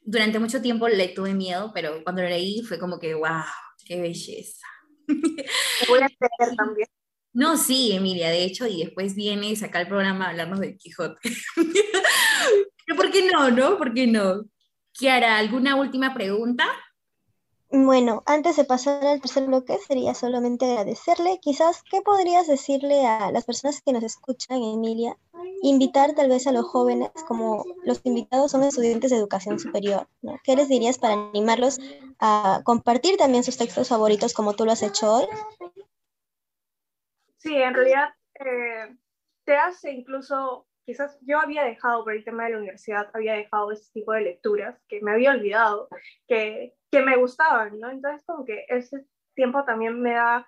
[0.00, 3.44] durante mucho tiempo le tuve miedo, pero cuando lo leí fue como que, wow,
[3.84, 4.66] qué belleza.
[5.06, 6.88] Voy a hacer también.
[7.32, 11.20] No, sí, Emilia, de hecho, y después viene sacar el programa a hablarnos del Quijote.
[12.86, 13.78] pero ¿por qué no, no?
[13.78, 14.42] ¿Por qué no?
[14.92, 16.66] Kiara, ¿alguna última pregunta?
[17.72, 21.38] Bueno, antes de pasar al tercer bloque, sería solamente agradecerle.
[21.40, 25.16] Quizás, ¿qué podrías decirle a las personas que nos escuchan, Emilia?
[25.62, 30.34] Invitar tal vez a los jóvenes, como los invitados son estudiantes de educación superior, ¿no?
[30.42, 31.78] ¿Qué les dirías para animarlos
[32.18, 35.26] a compartir también sus textos favoritos como tú lo has hecho hoy?
[37.40, 38.94] Sí, en realidad eh,
[39.44, 43.72] te hace incluso quizás yo había dejado por el tema de la universidad, había dejado
[43.72, 45.88] ese tipo de lecturas que me había olvidado,
[46.28, 47.90] que, que me gustaban, ¿no?
[47.90, 50.46] Entonces como que ese tiempo también me da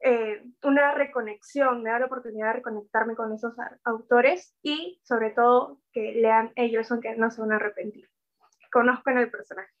[0.00, 5.82] eh, una reconexión, me da la oportunidad de reconectarme con esos autores y sobre todo
[5.92, 8.08] que lean ellos aunque no se van a arrepentir,
[8.72, 9.72] conozcan el personaje.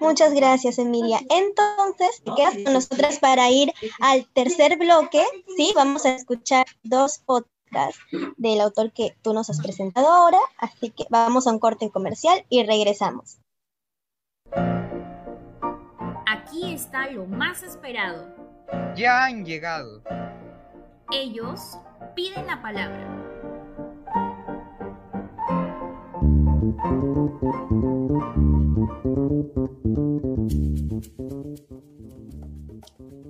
[0.00, 1.20] Muchas gracias, Emilia.
[1.30, 5.24] Entonces, te quedas con nosotras para ir al tercer bloque.
[5.56, 7.98] Sí, vamos a escuchar dos podcasts
[8.36, 12.44] del autor que tú nos has presentado ahora, así que vamos a un corte comercial
[12.48, 13.38] y regresamos.
[16.26, 18.34] Aquí está lo más esperado.
[18.96, 20.02] Ya han llegado.
[21.10, 21.78] Ellos
[22.14, 23.06] piden la palabra.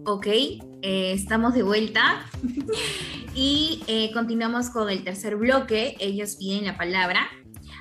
[0.04, 2.24] Ok, eh, estamos de vuelta.
[3.34, 7.28] y eh, continuamos con el tercer bloque, ellos piden la palabra.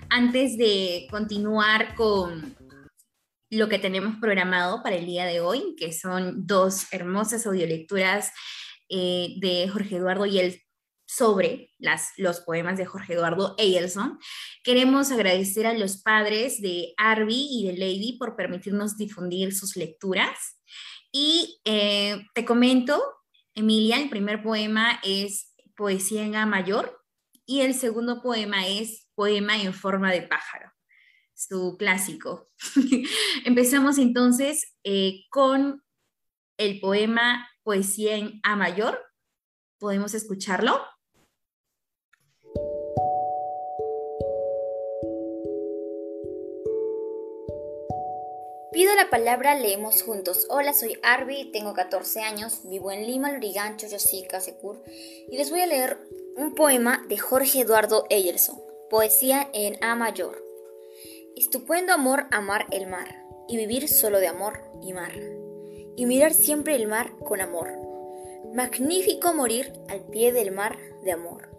[0.10, 2.56] Antes de continuar con
[3.50, 8.32] lo que tenemos programado para el día de hoy, que son dos hermosas audiolecturas
[8.90, 10.62] eh, de Jorge Eduardo y el
[11.08, 14.20] sobre las, los poemas de Jorge Eduardo Eyelson.
[14.64, 20.60] Queremos agradecer a los padres de Arby y de Lady por permitirnos difundir sus lecturas.
[21.12, 23.02] Y eh, te comento,
[23.56, 27.02] Emilia, el primer poema es Poesía en A mayor
[27.46, 30.72] y el segundo poema es Poema en forma de pájaro,
[31.34, 32.52] su clásico.
[33.46, 35.84] Empezamos entonces eh, con
[36.58, 39.02] el poema Poesía en A mayor.
[39.80, 40.86] ¿Podemos escucharlo?
[48.88, 50.48] Pido la palabra, leemos juntos.
[50.50, 54.82] Hola, soy Arby, tengo 14 años, vivo en Lima, Lurigancho, Yosica, Secur,
[55.30, 55.98] y les voy a leer
[56.38, 58.58] un poema de Jorge Eduardo Eyerson,
[58.90, 60.42] poesía en A mayor.
[61.36, 65.12] Estupendo amor amar el mar, y vivir solo de amor y mar,
[65.98, 67.74] y mirar siempre el mar con amor.
[68.54, 71.50] Magnífico morir al pie del mar de amor,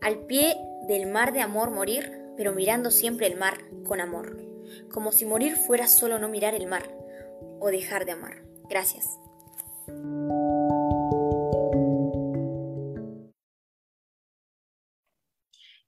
[0.00, 0.56] al pie
[0.88, 4.53] del mar de amor morir, pero mirando siempre el mar con amor
[4.92, 6.88] como si morir fuera solo no mirar el mar
[7.60, 8.44] o dejar de amar.
[8.68, 9.18] Gracias.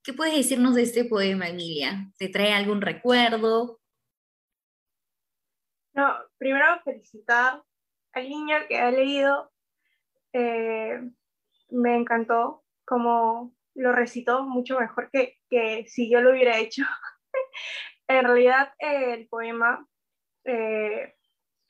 [0.02, 2.12] ¿Qué puedes decirnos de este poema, Emilia?
[2.16, 3.80] ¿Te trae algún recuerdo?
[5.94, 7.62] No, primero felicitar
[8.12, 9.50] al niño que ha leído.
[10.32, 11.00] Eh,
[11.70, 16.82] me encantó como lo recitó mucho mejor que, que si yo lo hubiera hecho.
[18.08, 19.86] En realidad, el poema
[20.44, 21.14] eh,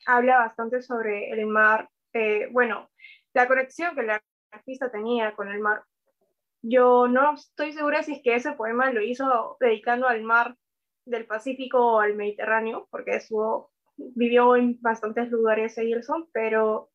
[0.07, 2.91] habla bastante sobre el mar, eh, bueno,
[3.33, 4.11] la conexión que el
[4.51, 5.83] artista tenía con el mar.
[6.63, 10.57] Yo no estoy segura si es que ese poema lo hizo dedicando al mar
[11.05, 16.91] del Pacífico o al Mediterráneo, porque estuvo, vivió en bastantes lugares Egilson, pero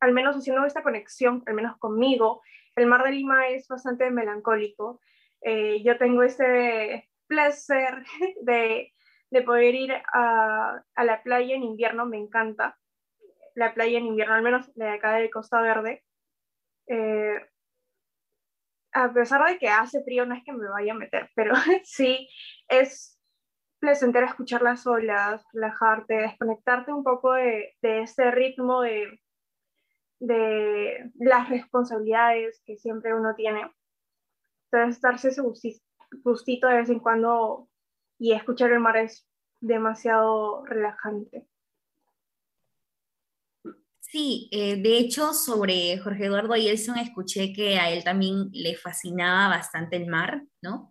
[0.00, 2.42] al menos haciendo esta conexión, al menos conmigo,
[2.76, 5.00] el mar de Lima es bastante melancólico.
[5.40, 8.04] Eh, yo tengo este placer
[8.42, 8.92] de,
[9.44, 12.76] poder ir a, la playa en invierno, me encanta.
[13.54, 16.04] La playa en invierno, al menos de acá de Costa Verde.
[16.86, 17.40] Eh,
[18.92, 22.28] a pesar de que hace frío, no es que me vaya a meter, pero sí
[22.68, 23.20] es
[23.78, 29.20] placentero escuchar las olas, relajarte, desconectarte un poco de, de ese ritmo de,
[30.20, 33.70] de las responsabilidades que siempre uno tiene.
[34.70, 35.42] Entonces, darse ese
[36.22, 37.68] gustito de vez en cuando
[38.18, 39.26] y escuchar el mar es
[39.60, 41.46] demasiado relajante.
[44.10, 49.48] Sí, eh, de hecho sobre Jorge Eduardo Ayelson escuché que a él también le fascinaba
[49.48, 50.90] bastante el mar, ¿no?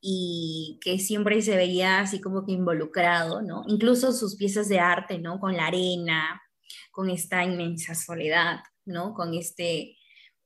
[0.00, 3.62] Y que siempre se veía así como que involucrado, ¿no?
[3.68, 5.38] Incluso sus piezas de arte, ¿no?
[5.38, 6.42] Con la arena,
[6.90, 9.14] con esta inmensa soledad, ¿no?
[9.14, 9.96] Con, este,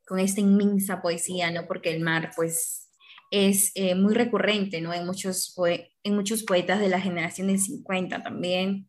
[0.07, 1.67] con esta inmensa poesía, ¿no?
[1.67, 2.90] Porque el mar, pues,
[3.31, 4.93] es eh, muy recurrente, ¿no?
[4.93, 5.55] En muchos,
[6.03, 8.89] en muchos poetas de la generación del 50 también,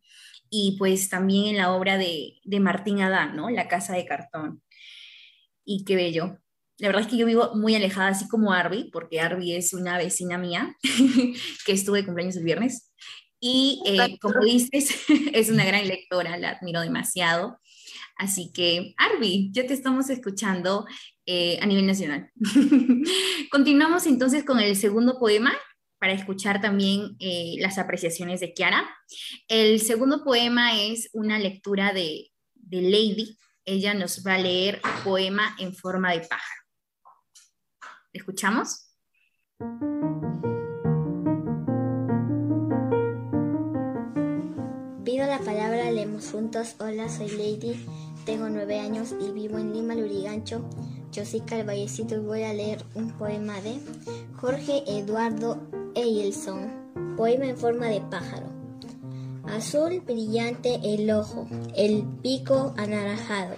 [0.50, 3.50] y pues también en la obra de, de Martín Adán, ¿no?
[3.50, 4.62] La casa de cartón.
[5.64, 6.38] Y qué bello.
[6.78, 9.98] La verdad es que yo vivo muy alejada, así como Arby, porque Arby es una
[9.98, 10.76] vecina mía
[11.66, 12.92] que estuve de cumpleaños el viernes.
[13.40, 17.60] Y eh, como dices, es una gran lectora, la admiro demasiado.
[18.22, 20.86] Así que, Arby, ya te estamos escuchando
[21.26, 22.32] eh, a nivel nacional.
[23.50, 25.52] Continuamos entonces con el segundo poema
[25.98, 28.88] para escuchar también eh, las apreciaciones de Kiara.
[29.48, 33.40] El segundo poema es una lectura de, de Lady.
[33.66, 36.62] Ella nos va a leer poema en forma de pájaro.
[38.14, 38.88] ¿Escuchamos?
[45.04, 46.76] Pido la palabra, leemos juntos.
[46.80, 47.84] Hola, soy Lady,
[48.26, 50.62] tengo nueve años y vivo en Lima, Lurigancho.
[51.12, 53.80] Yo soy Calvallecito y voy a leer un poema de
[54.38, 55.58] Jorge Eduardo
[55.96, 57.16] Eyelson.
[57.18, 58.48] Poema en forma de pájaro.
[59.46, 63.56] Azul brillante el ojo, el pico anaranjado,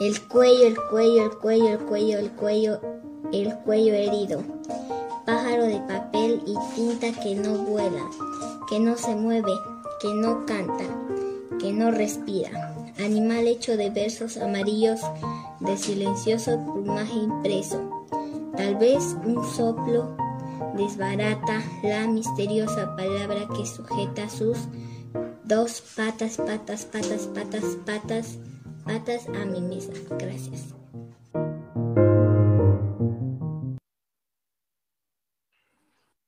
[0.00, 2.80] el cuello, el cuello, el cuello, el cuello, el cuello,
[3.32, 4.42] el cuello herido.
[5.24, 8.08] Pájaro de papel y tinta que no vuela,
[8.68, 9.52] que no se mueve,
[10.00, 10.84] que no canta,
[11.60, 15.00] que no respira animal hecho de versos amarillos
[15.60, 18.06] de silencioso plumaje impreso.
[18.56, 20.16] Tal vez un soplo
[20.76, 24.58] desbarata la misteriosa palabra que sujeta sus
[25.44, 28.38] dos patas, patas, patas, patas, patas,
[28.84, 29.92] patas a mi mesa.
[30.18, 30.74] Gracias.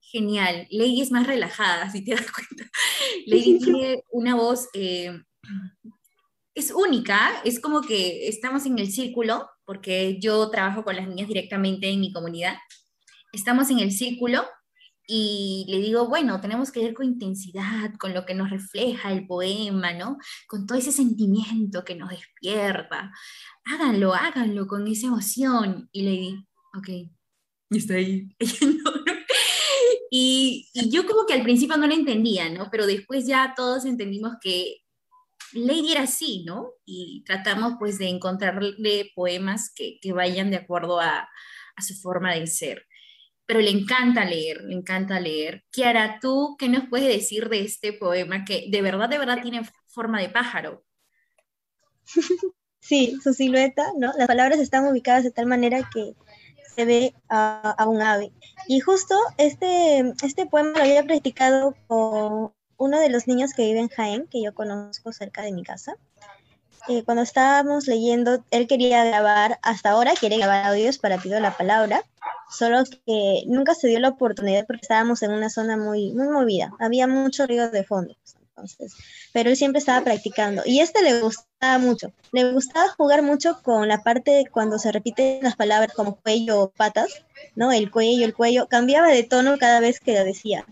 [0.00, 0.66] Genial.
[0.70, 2.64] Lady es más relajada, si te das cuenta.
[3.26, 5.20] Lady tiene una voz eh,
[6.60, 11.28] es única, es como que estamos en el círculo, porque yo trabajo con las niñas
[11.28, 12.56] directamente en mi comunidad.
[13.32, 14.44] Estamos en el círculo
[15.06, 19.26] y le digo, bueno, tenemos que ir con intensidad, con lo que nos refleja el
[19.26, 20.18] poema, ¿no?
[20.46, 23.12] Con todo ese sentimiento que nos despierta.
[23.64, 25.88] Háganlo, háganlo con esa emoción.
[25.92, 26.46] Y le di,
[26.76, 26.88] ok,
[27.70, 28.28] y está ahí.
[30.10, 32.68] y, y yo como que al principio no lo entendía, ¿no?
[32.70, 34.82] Pero después ya todos entendimos que
[35.52, 36.72] Lady era así, ¿no?
[36.84, 41.28] Y tratamos pues de encontrarle poemas que, que vayan de acuerdo a,
[41.76, 42.88] a su forma de ser
[43.48, 45.64] pero le encanta leer, le encanta leer.
[45.70, 49.62] Kiara, ¿tú qué nos puedes decir de este poema que de verdad, de verdad tiene
[49.86, 50.84] forma de pájaro?
[52.80, 54.12] Sí, su silueta, ¿no?
[54.16, 56.14] Las palabras están ubicadas de tal manera que
[56.74, 58.32] se ve a, un ave.
[58.66, 63.80] Y justo este, este poema lo había practicado con uno de los niños que vive
[63.80, 65.96] en Jaén, que yo conozco cerca de mi casa.
[66.88, 71.54] Eh, cuando estábamos leyendo, él quería grabar, hasta ahora quiere grabar audios para Pido la
[71.54, 72.02] Palabra,
[72.48, 76.72] solo que nunca se dio la oportunidad porque estábamos en una zona muy, muy movida,
[76.78, 78.16] había mucho ruido de fondo,
[78.58, 78.94] entonces,
[79.34, 83.86] pero él siempre estaba practicando y este le gustaba mucho, le gustaba jugar mucho con
[83.86, 87.22] la parte de cuando se repiten las palabras como cuello o patas,
[87.54, 87.70] ¿no?
[87.70, 90.64] El cuello, el cuello, cambiaba de tono cada vez que lo decía.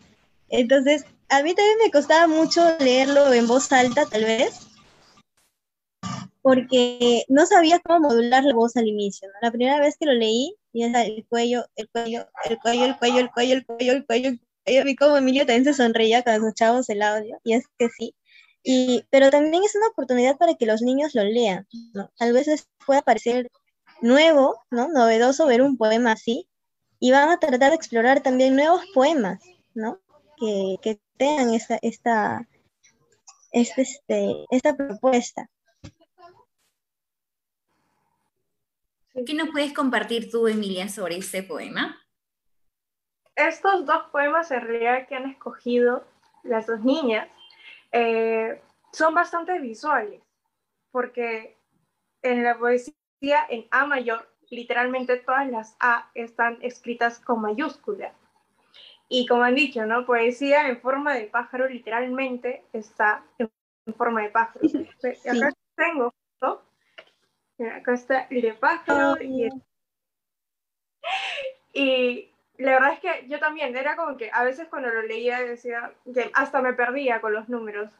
[0.48, 4.66] Entonces, a mí también me costaba mucho leerlo en voz alta, tal vez,
[6.42, 9.28] porque no sabía cómo modular la voz al inicio.
[9.42, 13.18] La primera vez que lo leí, y el cuello, el cuello, el cuello, el cuello,
[13.18, 14.84] el cuello, el cuello, el cuello, el cuello.
[14.84, 18.14] Vi como Emilio también se sonreía cuando escuchábamos el audio, y es que sí.
[18.62, 22.10] Y, pero también es una oportunidad para que los niños lo lean, ¿no?
[22.18, 23.48] Tal vez les pueda parecer
[24.00, 24.88] nuevo, ¿no?
[24.88, 26.48] Novedoso ver un poema así,
[27.00, 29.40] y van a tratar de explorar también nuevos poemas,
[29.74, 30.00] ¿no?
[30.38, 32.48] Que, que tengan esta, esta,
[33.52, 35.48] este, este, esta propuesta.
[39.24, 41.98] ¿Qué nos puedes compartir tú, Emilia, sobre este poema?
[43.34, 46.06] Estos dos poemas en realidad que han escogido
[46.42, 47.28] las dos niñas
[47.92, 48.60] eh,
[48.92, 50.22] son bastante visuales,
[50.90, 51.56] porque
[52.22, 52.94] en la poesía
[53.48, 58.14] en A mayor, literalmente todas las A están escritas con mayúscula.
[59.08, 60.04] Y como han dicho, ¿no?
[60.04, 63.50] Poesía en forma de pájaro literalmente está en
[63.96, 64.60] forma de pájaro.
[65.02, 66.12] Acá tengo
[67.64, 69.48] acá está el de pájaro y,
[71.72, 75.40] y la verdad es que yo también, era como que a veces cuando lo leía
[75.40, 77.90] decía que hasta me perdía con los números.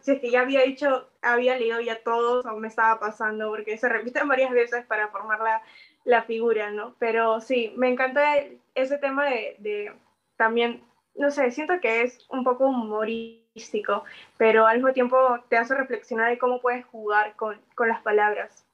[0.00, 3.78] si es que ya había dicho, había leído ya todos o me estaba pasando, porque
[3.78, 5.62] se repiten varias veces para formar la,
[6.04, 6.94] la figura, ¿no?
[6.98, 8.36] Pero sí, me encanta
[8.74, 9.92] ese tema de, de,
[10.40, 10.82] también,
[11.14, 14.04] no sé, siento que es un poco humorístico,
[14.38, 15.16] pero al mismo tiempo
[15.48, 18.66] te hace reflexionar de cómo puedes jugar con, con las palabras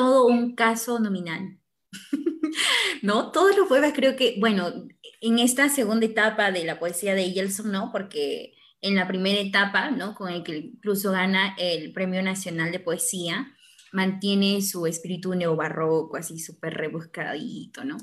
[0.00, 1.58] todo un caso nominal.
[3.02, 3.30] ¿No?
[3.32, 4.72] Todos los poemas creo que, bueno,
[5.20, 7.90] en esta segunda etapa de la poesía de Yelson, ¿no?
[7.92, 10.14] Porque en la primera etapa, ¿no?
[10.14, 13.54] Con el que incluso gana el Premio Nacional de Poesía,
[13.92, 17.98] mantiene su espíritu neobarroco, así súper rebuscadito, ¿no?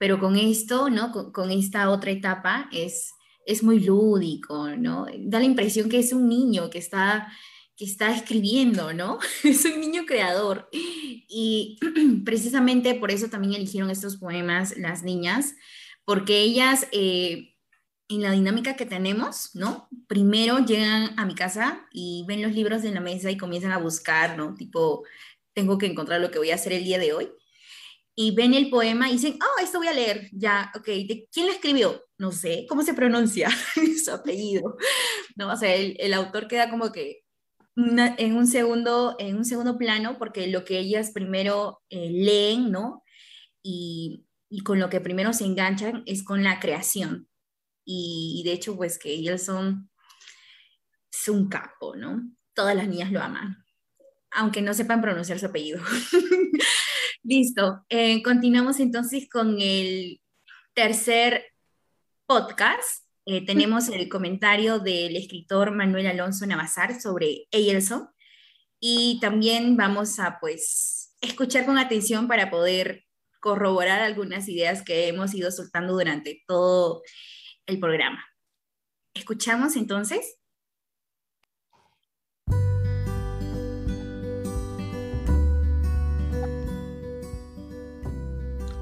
[0.00, 1.12] Pero con esto, ¿no?
[1.12, 3.12] Con, esta otra etapa es,
[3.44, 5.04] es muy lúdico, ¿no?
[5.18, 7.28] Da la impresión que es un niño que está
[7.76, 9.18] que está escribiendo, ¿no?
[9.44, 10.68] es un niño creador.
[10.72, 11.78] Y
[12.24, 15.54] precisamente por eso también eligieron estos poemas las niñas,
[16.04, 17.54] porque ellas, eh,
[18.08, 19.88] en la dinámica que tenemos, ¿no?
[20.08, 23.78] Primero llegan a mi casa y ven los libros en la mesa y comienzan a
[23.78, 24.54] buscar, ¿no?
[24.54, 25.04] Tipo,
[25.54, 27.30] tengo que encontrar lo que voy a hacer el día de hoy.
[28.16, 30.28] Y ven el poema y dicen, oh, esto voy a leer.
[30.32, 32.04] Ya, ok, ¿de quién lo escribió?
[32.18, 33.48] No sé, ¿cómo se pronuncia
[34.04, 34.76] su apellido?
[35.36, 37.22] No, o sea, el, el autor queda como que,
[37.76, 43.04] en, un segundo, en un segundo plano, porque lo que ellas primero eh, leen, ¿no?
[43.62, 47.28] Y, y, con lo que primero se enganchan es con la creación.
[47.84, 49.90] Y, de hecho, pues que ellos son
[51.12, 52.22] es un capo, ¿no?
[52.54, 53.59] Todas las niñas lo aman,
[54.32, 55.80] aunque no sepan pronunciar su apellido.
[57.22, 57.84] Listo.
[57.88, 60.20] Eh, continuamos entonces con el
[60.74, 61.44] tercer
[62.26, 68.08] podcast eh, tenemos el comentario del escritor Manuel Alonso Navazar sobre Eyelson
[68.80, 73.04] y también vamos a pues escuchar con atención para poder
[73.40, 77.02] corroborar algunas ideas que hemos ido soltando durante todo
[77.66, 78.24] el programa.
[79.14, 80.39] ¿Escuchamos entonces?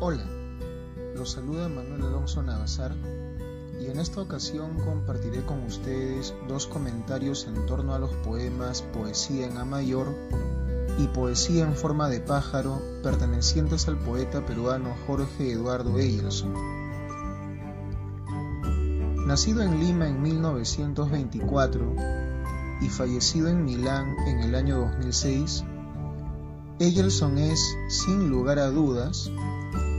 [0.01, 0.25] Hola,
[1.17, 2.95] los saluda Manuel Alonso Navazar
[3.81, 9.49] y en esta ocasión compartiré con ustedes dos comentarios en torno a los poemas Poesía
[9.49, 10.15] en A mayor
[11.01, 16.55] y Poesía en forma de pájaro pertenecientes al poeta peruano Jorge Eduardo Eyerson.
[19.27, 21.95] Nacido en Lima en 1924
[22.83, 25.65] y fallecido en Milán en el año 2006,
[26.79, 29.29] Eyerson es, sin lugar a dudas,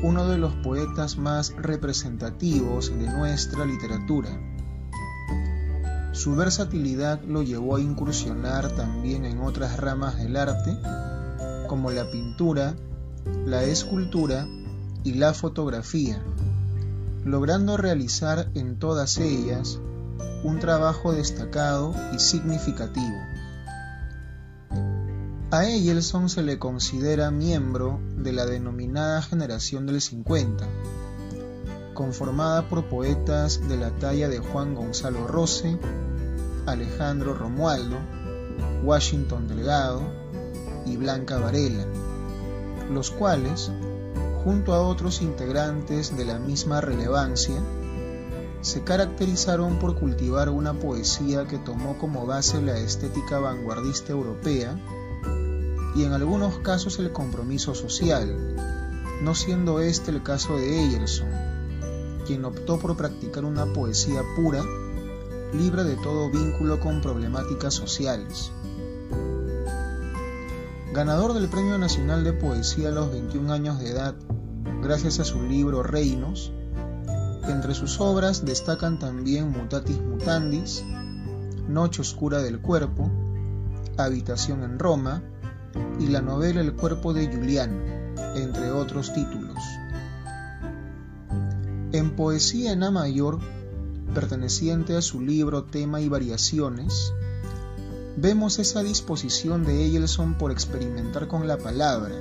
[0.01, 4.29] uno de los poetas más representativos de nuestra literatura.
[6.13, 10.77] Su versatilidad lo llevó a incursionar también en otras ramas del arte,
[11.67, 12.75] como la pintura,
[13.45, 14.47] la escultura
[15.03, 16.21] y la fotografía,
[17.25, 19.79] logrando realizar en todas ellas
[20.43, 23.17] un trabajo destacado y significativo.
[25.51, 30.67] A Eyelson se le considera miembro de la denominada generación del 50,
[31.95, 35.75] conformada por poetas de la talla de Juan Gonzalo Rose,
[36.67, 37.97] Alejandro Romualdo,
[38.83, 40.03] Washington Delgado
[40.85, 41.87] y Blanca Varela,
[42.91, 43.71] los cuales,
[44.43, 47.55] junto a otros integrantes de la misma relevancia,
[48.61, 54.77] se caracterizaron por cultivar una poesía que tomó como base la estética vanguardista europea
[55.95, 58.55] y en algunos casos el compromiso social,
[59.21, 61.29] no siendo este el caso de Eyerson,
[62.25, 64.63] quien optó por practicar una poesía pura,
[65.53, 68.51] libre de todo vínculo con problemáticas sociales.
[70.93, 74.15] Ganador del Premio Nacional de Poesía a los 21 años de edad,
[74.81, 76.51] gracias a su libro Reinos,
[77.47, 80.85] entre sus obras destacan también Mutatis Mutandis,
[81.67, 83.09] Noche Oscura del Cuerpo,
[83.97, 85.23] Habitación en Roma,
[85.99, 89.57] y la novela El cuerpo de Julián, entre otros títulos.
[91.91, 93.39] En Poesía en A mayor,
[94.13, 97.13] perteneciente a su libro Tema y Variaciones,
[98.17, 102.15] vemos esa disposición de Eyelson por experimentar con la palabra,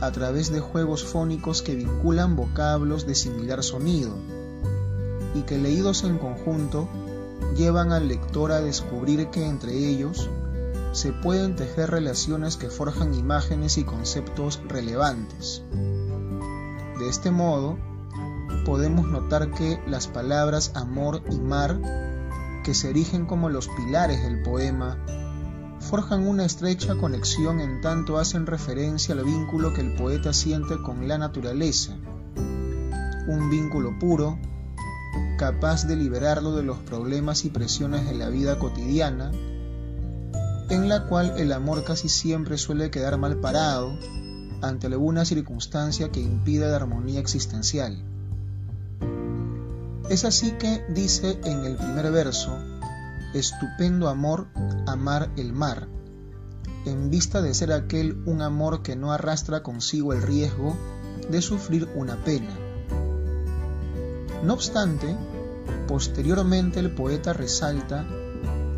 [0.00, 4.14] a través de juegos fónicos que vinculan vocablos de similar sonido,
[5.34, 6.88] y que leídos en conjunto
[7.56, 10.28] llevan al lector a descubrir que entre ellos
[10.96, 15.62] se pueden tejer relaciones que forjan imágenes y conceptos relevantes.
[16.98, 17.76] De este modo,
[18.64, 21.78] podemos notar que las palabras amor y mar,
[22.64, 24.96] que se erigen como los pilares del poema,
[25.80, 31.06] forjan una estrecha conexión en tanto hacen referencia al vínculo que el poeta siente con
[31.06, 31.94] la naturaleza,
[33.28, 34.38] un vínculo puro,
[35.36, 39.30] capaz de liberarlo de los problemas y presiones de la vida cotidiana,
[40.68, 43.96] en la cual el amor casi siempre suele quedar mal parado
[44.62, 48.02] ante alguna circunstancia que impida la armonía existencial.
[50.08, 52.56] Es así que dice en el primer verso,
[53.34, 54.48] estupendo amor,
[54.86, 55.88] amar el mar,
[56.84, 60.76] en vista de ser aquel un amor que no arrastra consigo el riesgo
[61.30, 62.56] de sufrir una pena.
[64.44, 65.16] No obstante,
[65.88, 68.06] posteriormente el poeta resalta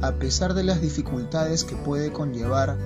[0.01, 2.77] a pesar de las dificultades que puede conllevar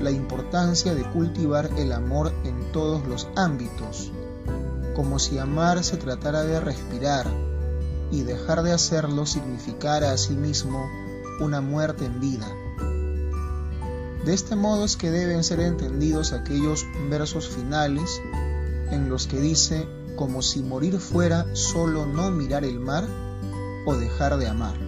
[0.00, 4.12] la importancia de cultivar el amor en todos los ámbitos,
[4.94, 7.26] como si amar se tratara de respirar
[8.10, 10.88] y dejar de hacerlo significara a sí mismo
[11.40, 12.46] una muerte en vida.
[14.24, 18.20] De este modo es que deben ser entendidos aquellos versos finales
[18.90, 19.86] en los que dice
[20.16, 23.04] como si morir fuera solo no mirar el mar
[23.86, 24.85] o dejar de amar.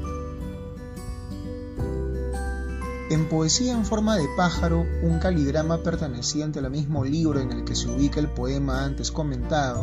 [3.10, 7.74] En Poesía en forma de pájaro, un caligrama perteneciente al mismo libro en el que
[7.74, 9.82] se ubica el poema antes comentado,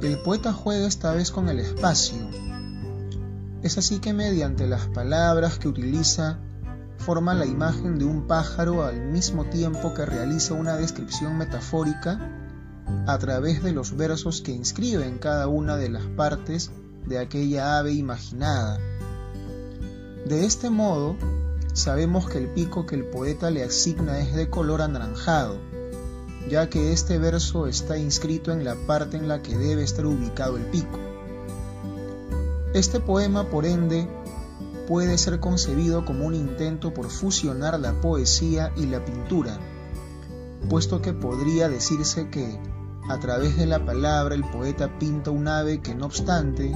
[0.00, 2.18] el poeta juega esta vez con el espacio.
[3.62, 6.38] Es así que mediante las palabras que utiliza,
[6.98, 12.20] forma la imagen de un pájaro al mismo tiempo que realiza una descripción metafórica
[13.08, 16.70] a través de los versos que inscriben cada una de las partes
[17.06, 18.78] de aquella ave imaginada.
[20.26, 21.16] De este modo,
[21.72, 25.58] sabemos que el pico que el poeta le asigna es de color anaranjado,
[26.48, 30.56] ya que este verso está inscrito en la parte en la que debe estar ubicado
[30.56, 30.98] el pico.
[32.74, 34.08] Este poema, por ende,
[34.86, 39.58] puede ser concebido como un intento por fusionar la poesía y la pintura,
[40.68, 42.58] puesto que podría decirse que,
[43.08, 46.74] a través de la palabra, el poeta pinta un ave que no obstante,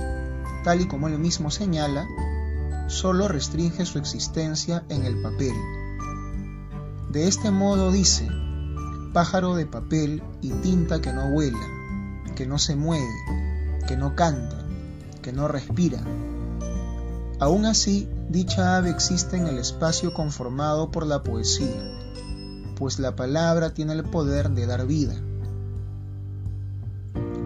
[0.65, 2.07] tal y como él mismo señala,
[2.93, 5.55] solo restringe su existencia en el papel.
[7.11, 8.29] De este modo dice,
[9.15, 11.59] pájaro de papel y tinta que no vuela,
[12.37, 13.09] que no se mueve,
[13.89, 14.59] que no canta,
[15.23, 16.03] que no respira.
[17.41, 21.83] Aún así, dicha ave existe en el espacio conformado por la poesía,
[22.77, 25.15] pues la palabra tiene el poder de dar vida.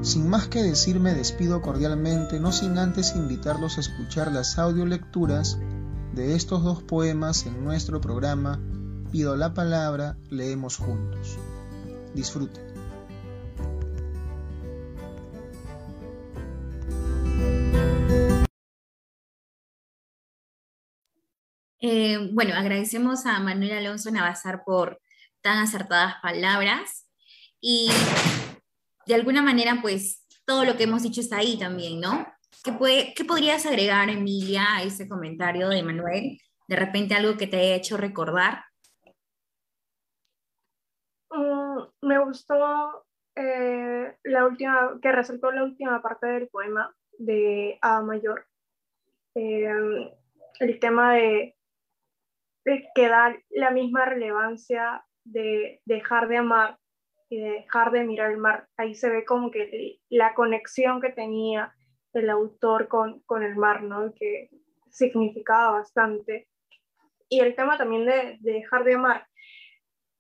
[0.07, 5.59] Sin más que decir, me despido cordialmente, no sin antes invitarlos a escuchar las audiolecturas
[6.12, 8.61] de estos dos poemas en nuestro programa
[9.11, 11.36] Pido la palabra, leemos juntos.
[12.14, 12.64] Disfruten.
[21.80, 25.00] Eh, bueno, agradecemos a Manuel Alonso Navazar por
[25.40, 27.09] tan acertadas palabras
[27.61, 27.90] y
[29.07, 32.26] de alguna manera, pues todo lo que hemos dicho está ahí también, ¿no?
[32.64, 36.38] ¿Qué, puede, qué podrías agregar, Emilia, a ese comentario de Manuel?
[36.68, 38.64] De repente algo que te haya hecho recordar.
[41.30, 48.02] Mm, me gustó eh, la última, que resaltó la última parte del poema de A
[48.02, 48.46] Mayor.
[49.34, 50.12] Eh,
[50.59, 51.54] el tema de,
[52.64, 56.78] de que da la misma relevancia de dejar de amar
[57.29, 58.68] y dejar de mirar el mar.
[58.77, 61.74] Ahí se ve como que la conexión que tenía
[62.12, 64.12] el autor con, con el mar, ¿no?
[64.14, 64.51] Que
[64.91, 66.49] significaba bastante.
[67.29, 69.27] Y el tema también de, dejar de amar,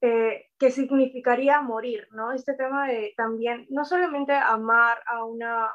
[0.02, 2.32] eh, que significaría morir, ¿no?
[2.32, 5.70] Este tema de también, no solamente amar a una,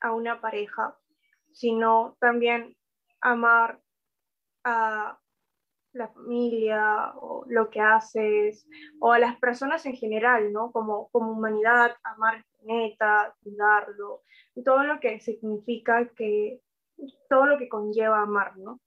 [0.00, 0.96] a una pareja,
[1.52, 2.76] sino también
[3.20, 3.80] amar
[4.64, 5.19] a,
[5.92, 8.66] la familia o lo que haces
[9.00, 10.70] o a las personas en general, ¿no?
[10.72, 14.22] Como, como humanidad, amar el planeta, cuidarlo,
[14.64, 16.60] todo lo que significa que,
[17.28, 18.80] todo lo que conlleva amar, ¿no?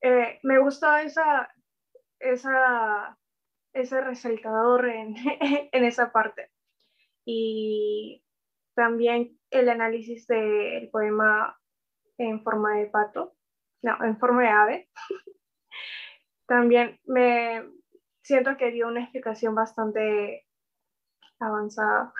[0.00, 1.48] Eh, me gustó esa,
[2.18, 3.16] esa,
[3.72, 5.14] ese resaltador en,
[5.72, 6.50] en esa parte.
[7.24, 8.24] Y
[8.74, 11.56] también el análisis del poema
[12.18, 13.34] en forma de pato,
[13.82, 14.90] no, en forma de ave,
[16.52, 17.62] también me
[18.22, 20.46] siento que dio una explicación bastante
[21.40, 22.12] avanzada.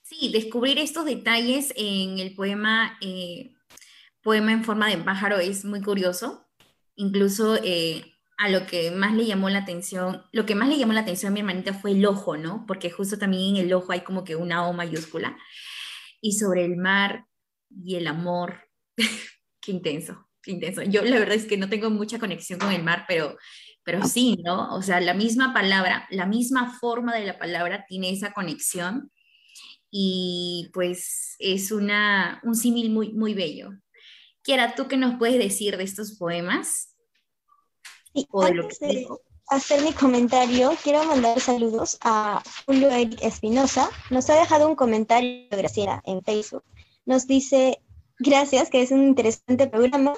[0.00, 3.54] Sí, descubrir estos detalles en el poema, eh,
[4.22, 6.46] poema en forma de pájaro es muy curioso.
[6.94, 10.94] Incluso eh, a lo que más le llamó la atención, lo que más le llamó
[10.94, 12.64] la atención a mi hermanita fue el ojo, ¿no?
[12.66, 15.36] Porque justo también en el ojo hay como que una O mayúscula.
[16.22, 17.26] Y sobre el mar
[17.68, 18.70] y el amor,
[19.60, 20.82] qué intenso intenso.
[20.82, 23.36] Yo la verdad es que no tengo mucha conexión con el mar, pero,
[23.84, 24.74] pero sí, ¿no?
[24.74, 29.10] O sea, la misma palabra, la misma forma de la palabra tiene esa conexión
[29.90, 33.70] y pues es una, un símil muy, muy bello.
[34.42, 36.94] Kiara, ¿tú qué nos puedes decir de estos poemas?
[38.12, 39.06] Sí, antes de
[39.48, 43.88] hacer mi comentario, quiero mandar saludos a Julio Eric Espinosa.
[44.10, 46.64] Nos ha dejado un comentario, Graciela, en Facebook.
[47.06, 47.80] Nos dice,
[48.18, 50.14] Gracias, que es un interesante programa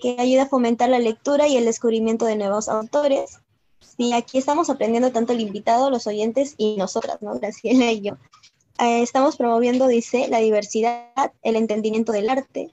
[0.00, 3.40] que ayuda a fomentar la lectura y el descubrimiento de nuevos autores.
[3.98, 7.38] Y aquí estamos aprendiendo tanto el invitado, los oyentes y nosotras, ¿no?
[7.38, 8.14] Graciela y yo.
[8.78, 12.70] Eh, estamos promoviendo, dice, la diversidad, el entendimiento del arte,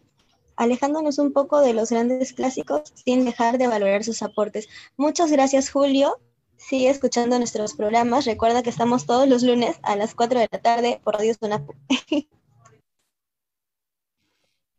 [0.56, 4.70] alejándonos un poco de los grandes clásicos sin dejar de valorar sus aportes.
[4.98, 6.20] Muchas gracias, Julio.
[6.58, 8.26] Sigue escuchando nuestros programas.
[8.26, 11.74] Recuerda que estamos todos los lunes a las 4 de la tarde por Radio Sunapu.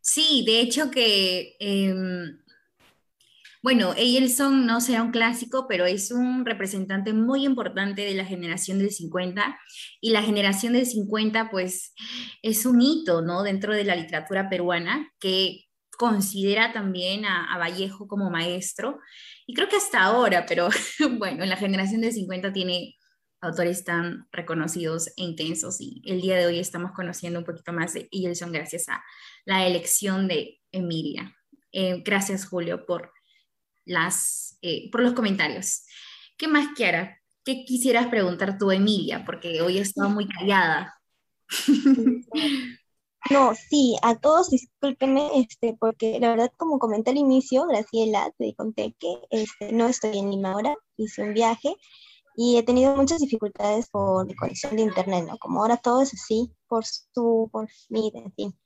[0.09, 2.39] Sí, de hecho que, em,
[3.63, 8.79] bueno, Eielson no será un clásico, pero es un representante muy importante de la generación
[8.79, 9.59] del 50
[10.01, 11.93] y la generación del 50 pues
[12.43, 13.43] es un hito, ¿no?
[13.43, 15.65] Dentro de la literatura peruana que
[15.99, 19.01] considera también a, a Vallejo como maestro
[19.47, 20.69] y creo que hasta ahora, pero
[21.19, 22.97] bueno, la generación del 50 tiene
[23.41, 27.93] autores tan reconocidos e intensos y el día de hoy estamos conociendo un poquito más
[27.93, 29.05] de Eielson gracias a
[29.45, 31.37] la elección de Emilia.
[31.73, 33.13] Eh, gracias, Julio, por,
[33.85, 35.85] las, eh, por los comentarios.
[36.37, 37.21] ¿Qué más, Kiara?
[37.45, 39.25] ¿Qué quisieras preguntar tú, Emilia?
[39.25, 40.95] Porque hoy he estado muy callada.
[43.29, 48.55] No, sí, a todos discúlpenme, este, porque la verdad, como comenté al inicio, Graciela, te
[48.55, 51.75] conté que este, no estoy en Lima ahora, hice un viaje
[52.37, 55.39] y he tenido muchas dificultades por conexión de internet, ¿no?
[55.39, 58.59] Como ahora todo es así, por su, por mí, en fin.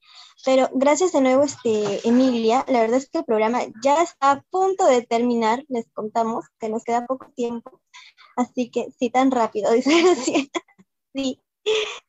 [0.44, 4.42] Pero gracias de nuevo, este, Emilia, la verdad es que el programa ya está a
[4.50, 7.80] punto de terminar, les contamos que nos queda poco tiempo,
[8.36, 10.50] así que sí, tan rápido, dice
[11.14, 11.40] Sí.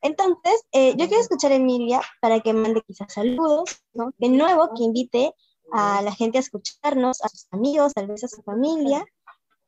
[0.01, 4.14] Entonces, eh, yo quiero escuchar a Emilia para que mande quizás saludos, ¿no?
[4.18, 5.34] De nuevo, que invite
[5.72, 9.05] a la gente a escucharnos, a sus amigos, tal vez a su familia.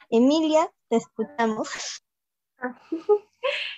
[0.10, 2.04] Emilia, escuchamos.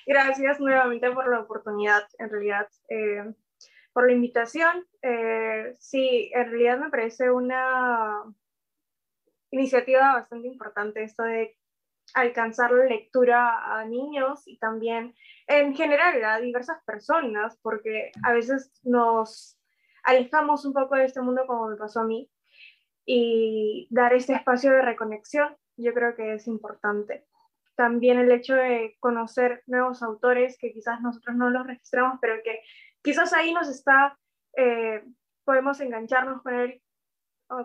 [0.05, 3.33] Gracias nuevamente por la oportunidad, en realidad, eh,
[3.93, 4.85] por la invitación.
[5.01, 8.23] Eh, sí, en realidad me parece una
[9.51, 11.57] iniciativa bastante importante esto de
[12.13, 15.15] alcanzar la lectura a niños y también
[15.47, 19.57] en general a diversas personas, porque a veces nos
[20.03, 22.29] alejamos un poco de este mundo como me pasó a mí
[23.05, 27.25] y dar este espacio de reconexión yo creo que es importante.
[27.75, 32.61] También el hecho de conocer nuevos autores que quizás nosotros no los registramos, pero que
[33.01, 34.17] quizás ahí nos está,
[34.55, 35.03] eh,
[35.43, 36.81] podemos engancharnos con él,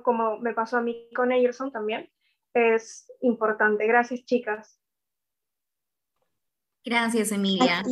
[0.03, 2.11] como me pasó a mí con Ayerson también,
[2.55, 3.87] es importante.
[3.87, 4.80] Gracias, chicas.
[6.85, 7.81] Gracias, Emilia.
[7.81, 7.85] A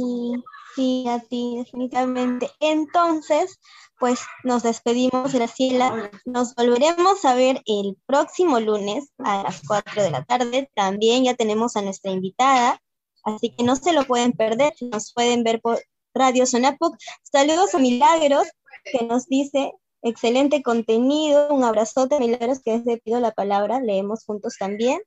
[0.74, 2.50] sí, a ti, definitivamente.
[2.60, 3.58] Entonces,
[3.98, 6.10] pues nos despedimos, Graciela.
[6.24, 10.70] Nos volveremos a ver el próximo lunes a las 4 de la tarde.
[10.74, 12.80] También ya tenemos a nuestra invitada,
[13.24, 14.72] así que no se lo pueden perder.
[14.80, 15.82] Nos pueden ver por
[16.14, 16.96] Radio Sonapuc.
[17.22, 18.48] Saludos a Milagros,
[18.84, 19.72] que nos dice
[20.02, 21.52] excelente contenido.
[21.52, 23.80] Un abrazote, Milagros, que desde pido la palabra.
[23.80, 25.00] Leemos juntos también.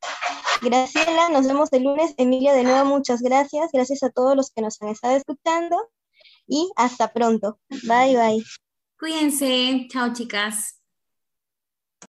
[0.62, 2.14] Graciela, nos vemos el lunes.
[2.18, 3.72] Emilia, de nuevo, muchas gracias.
[3.72, 5.90] Gracias a todos los que nos han estado escuchando
[6.48, 7.60] y hasta pronto.
[7.84, 8.44] Bye, bye.
[9.00, 9.88] Cuídense.
[9.90, 10.81] Chao, chicas.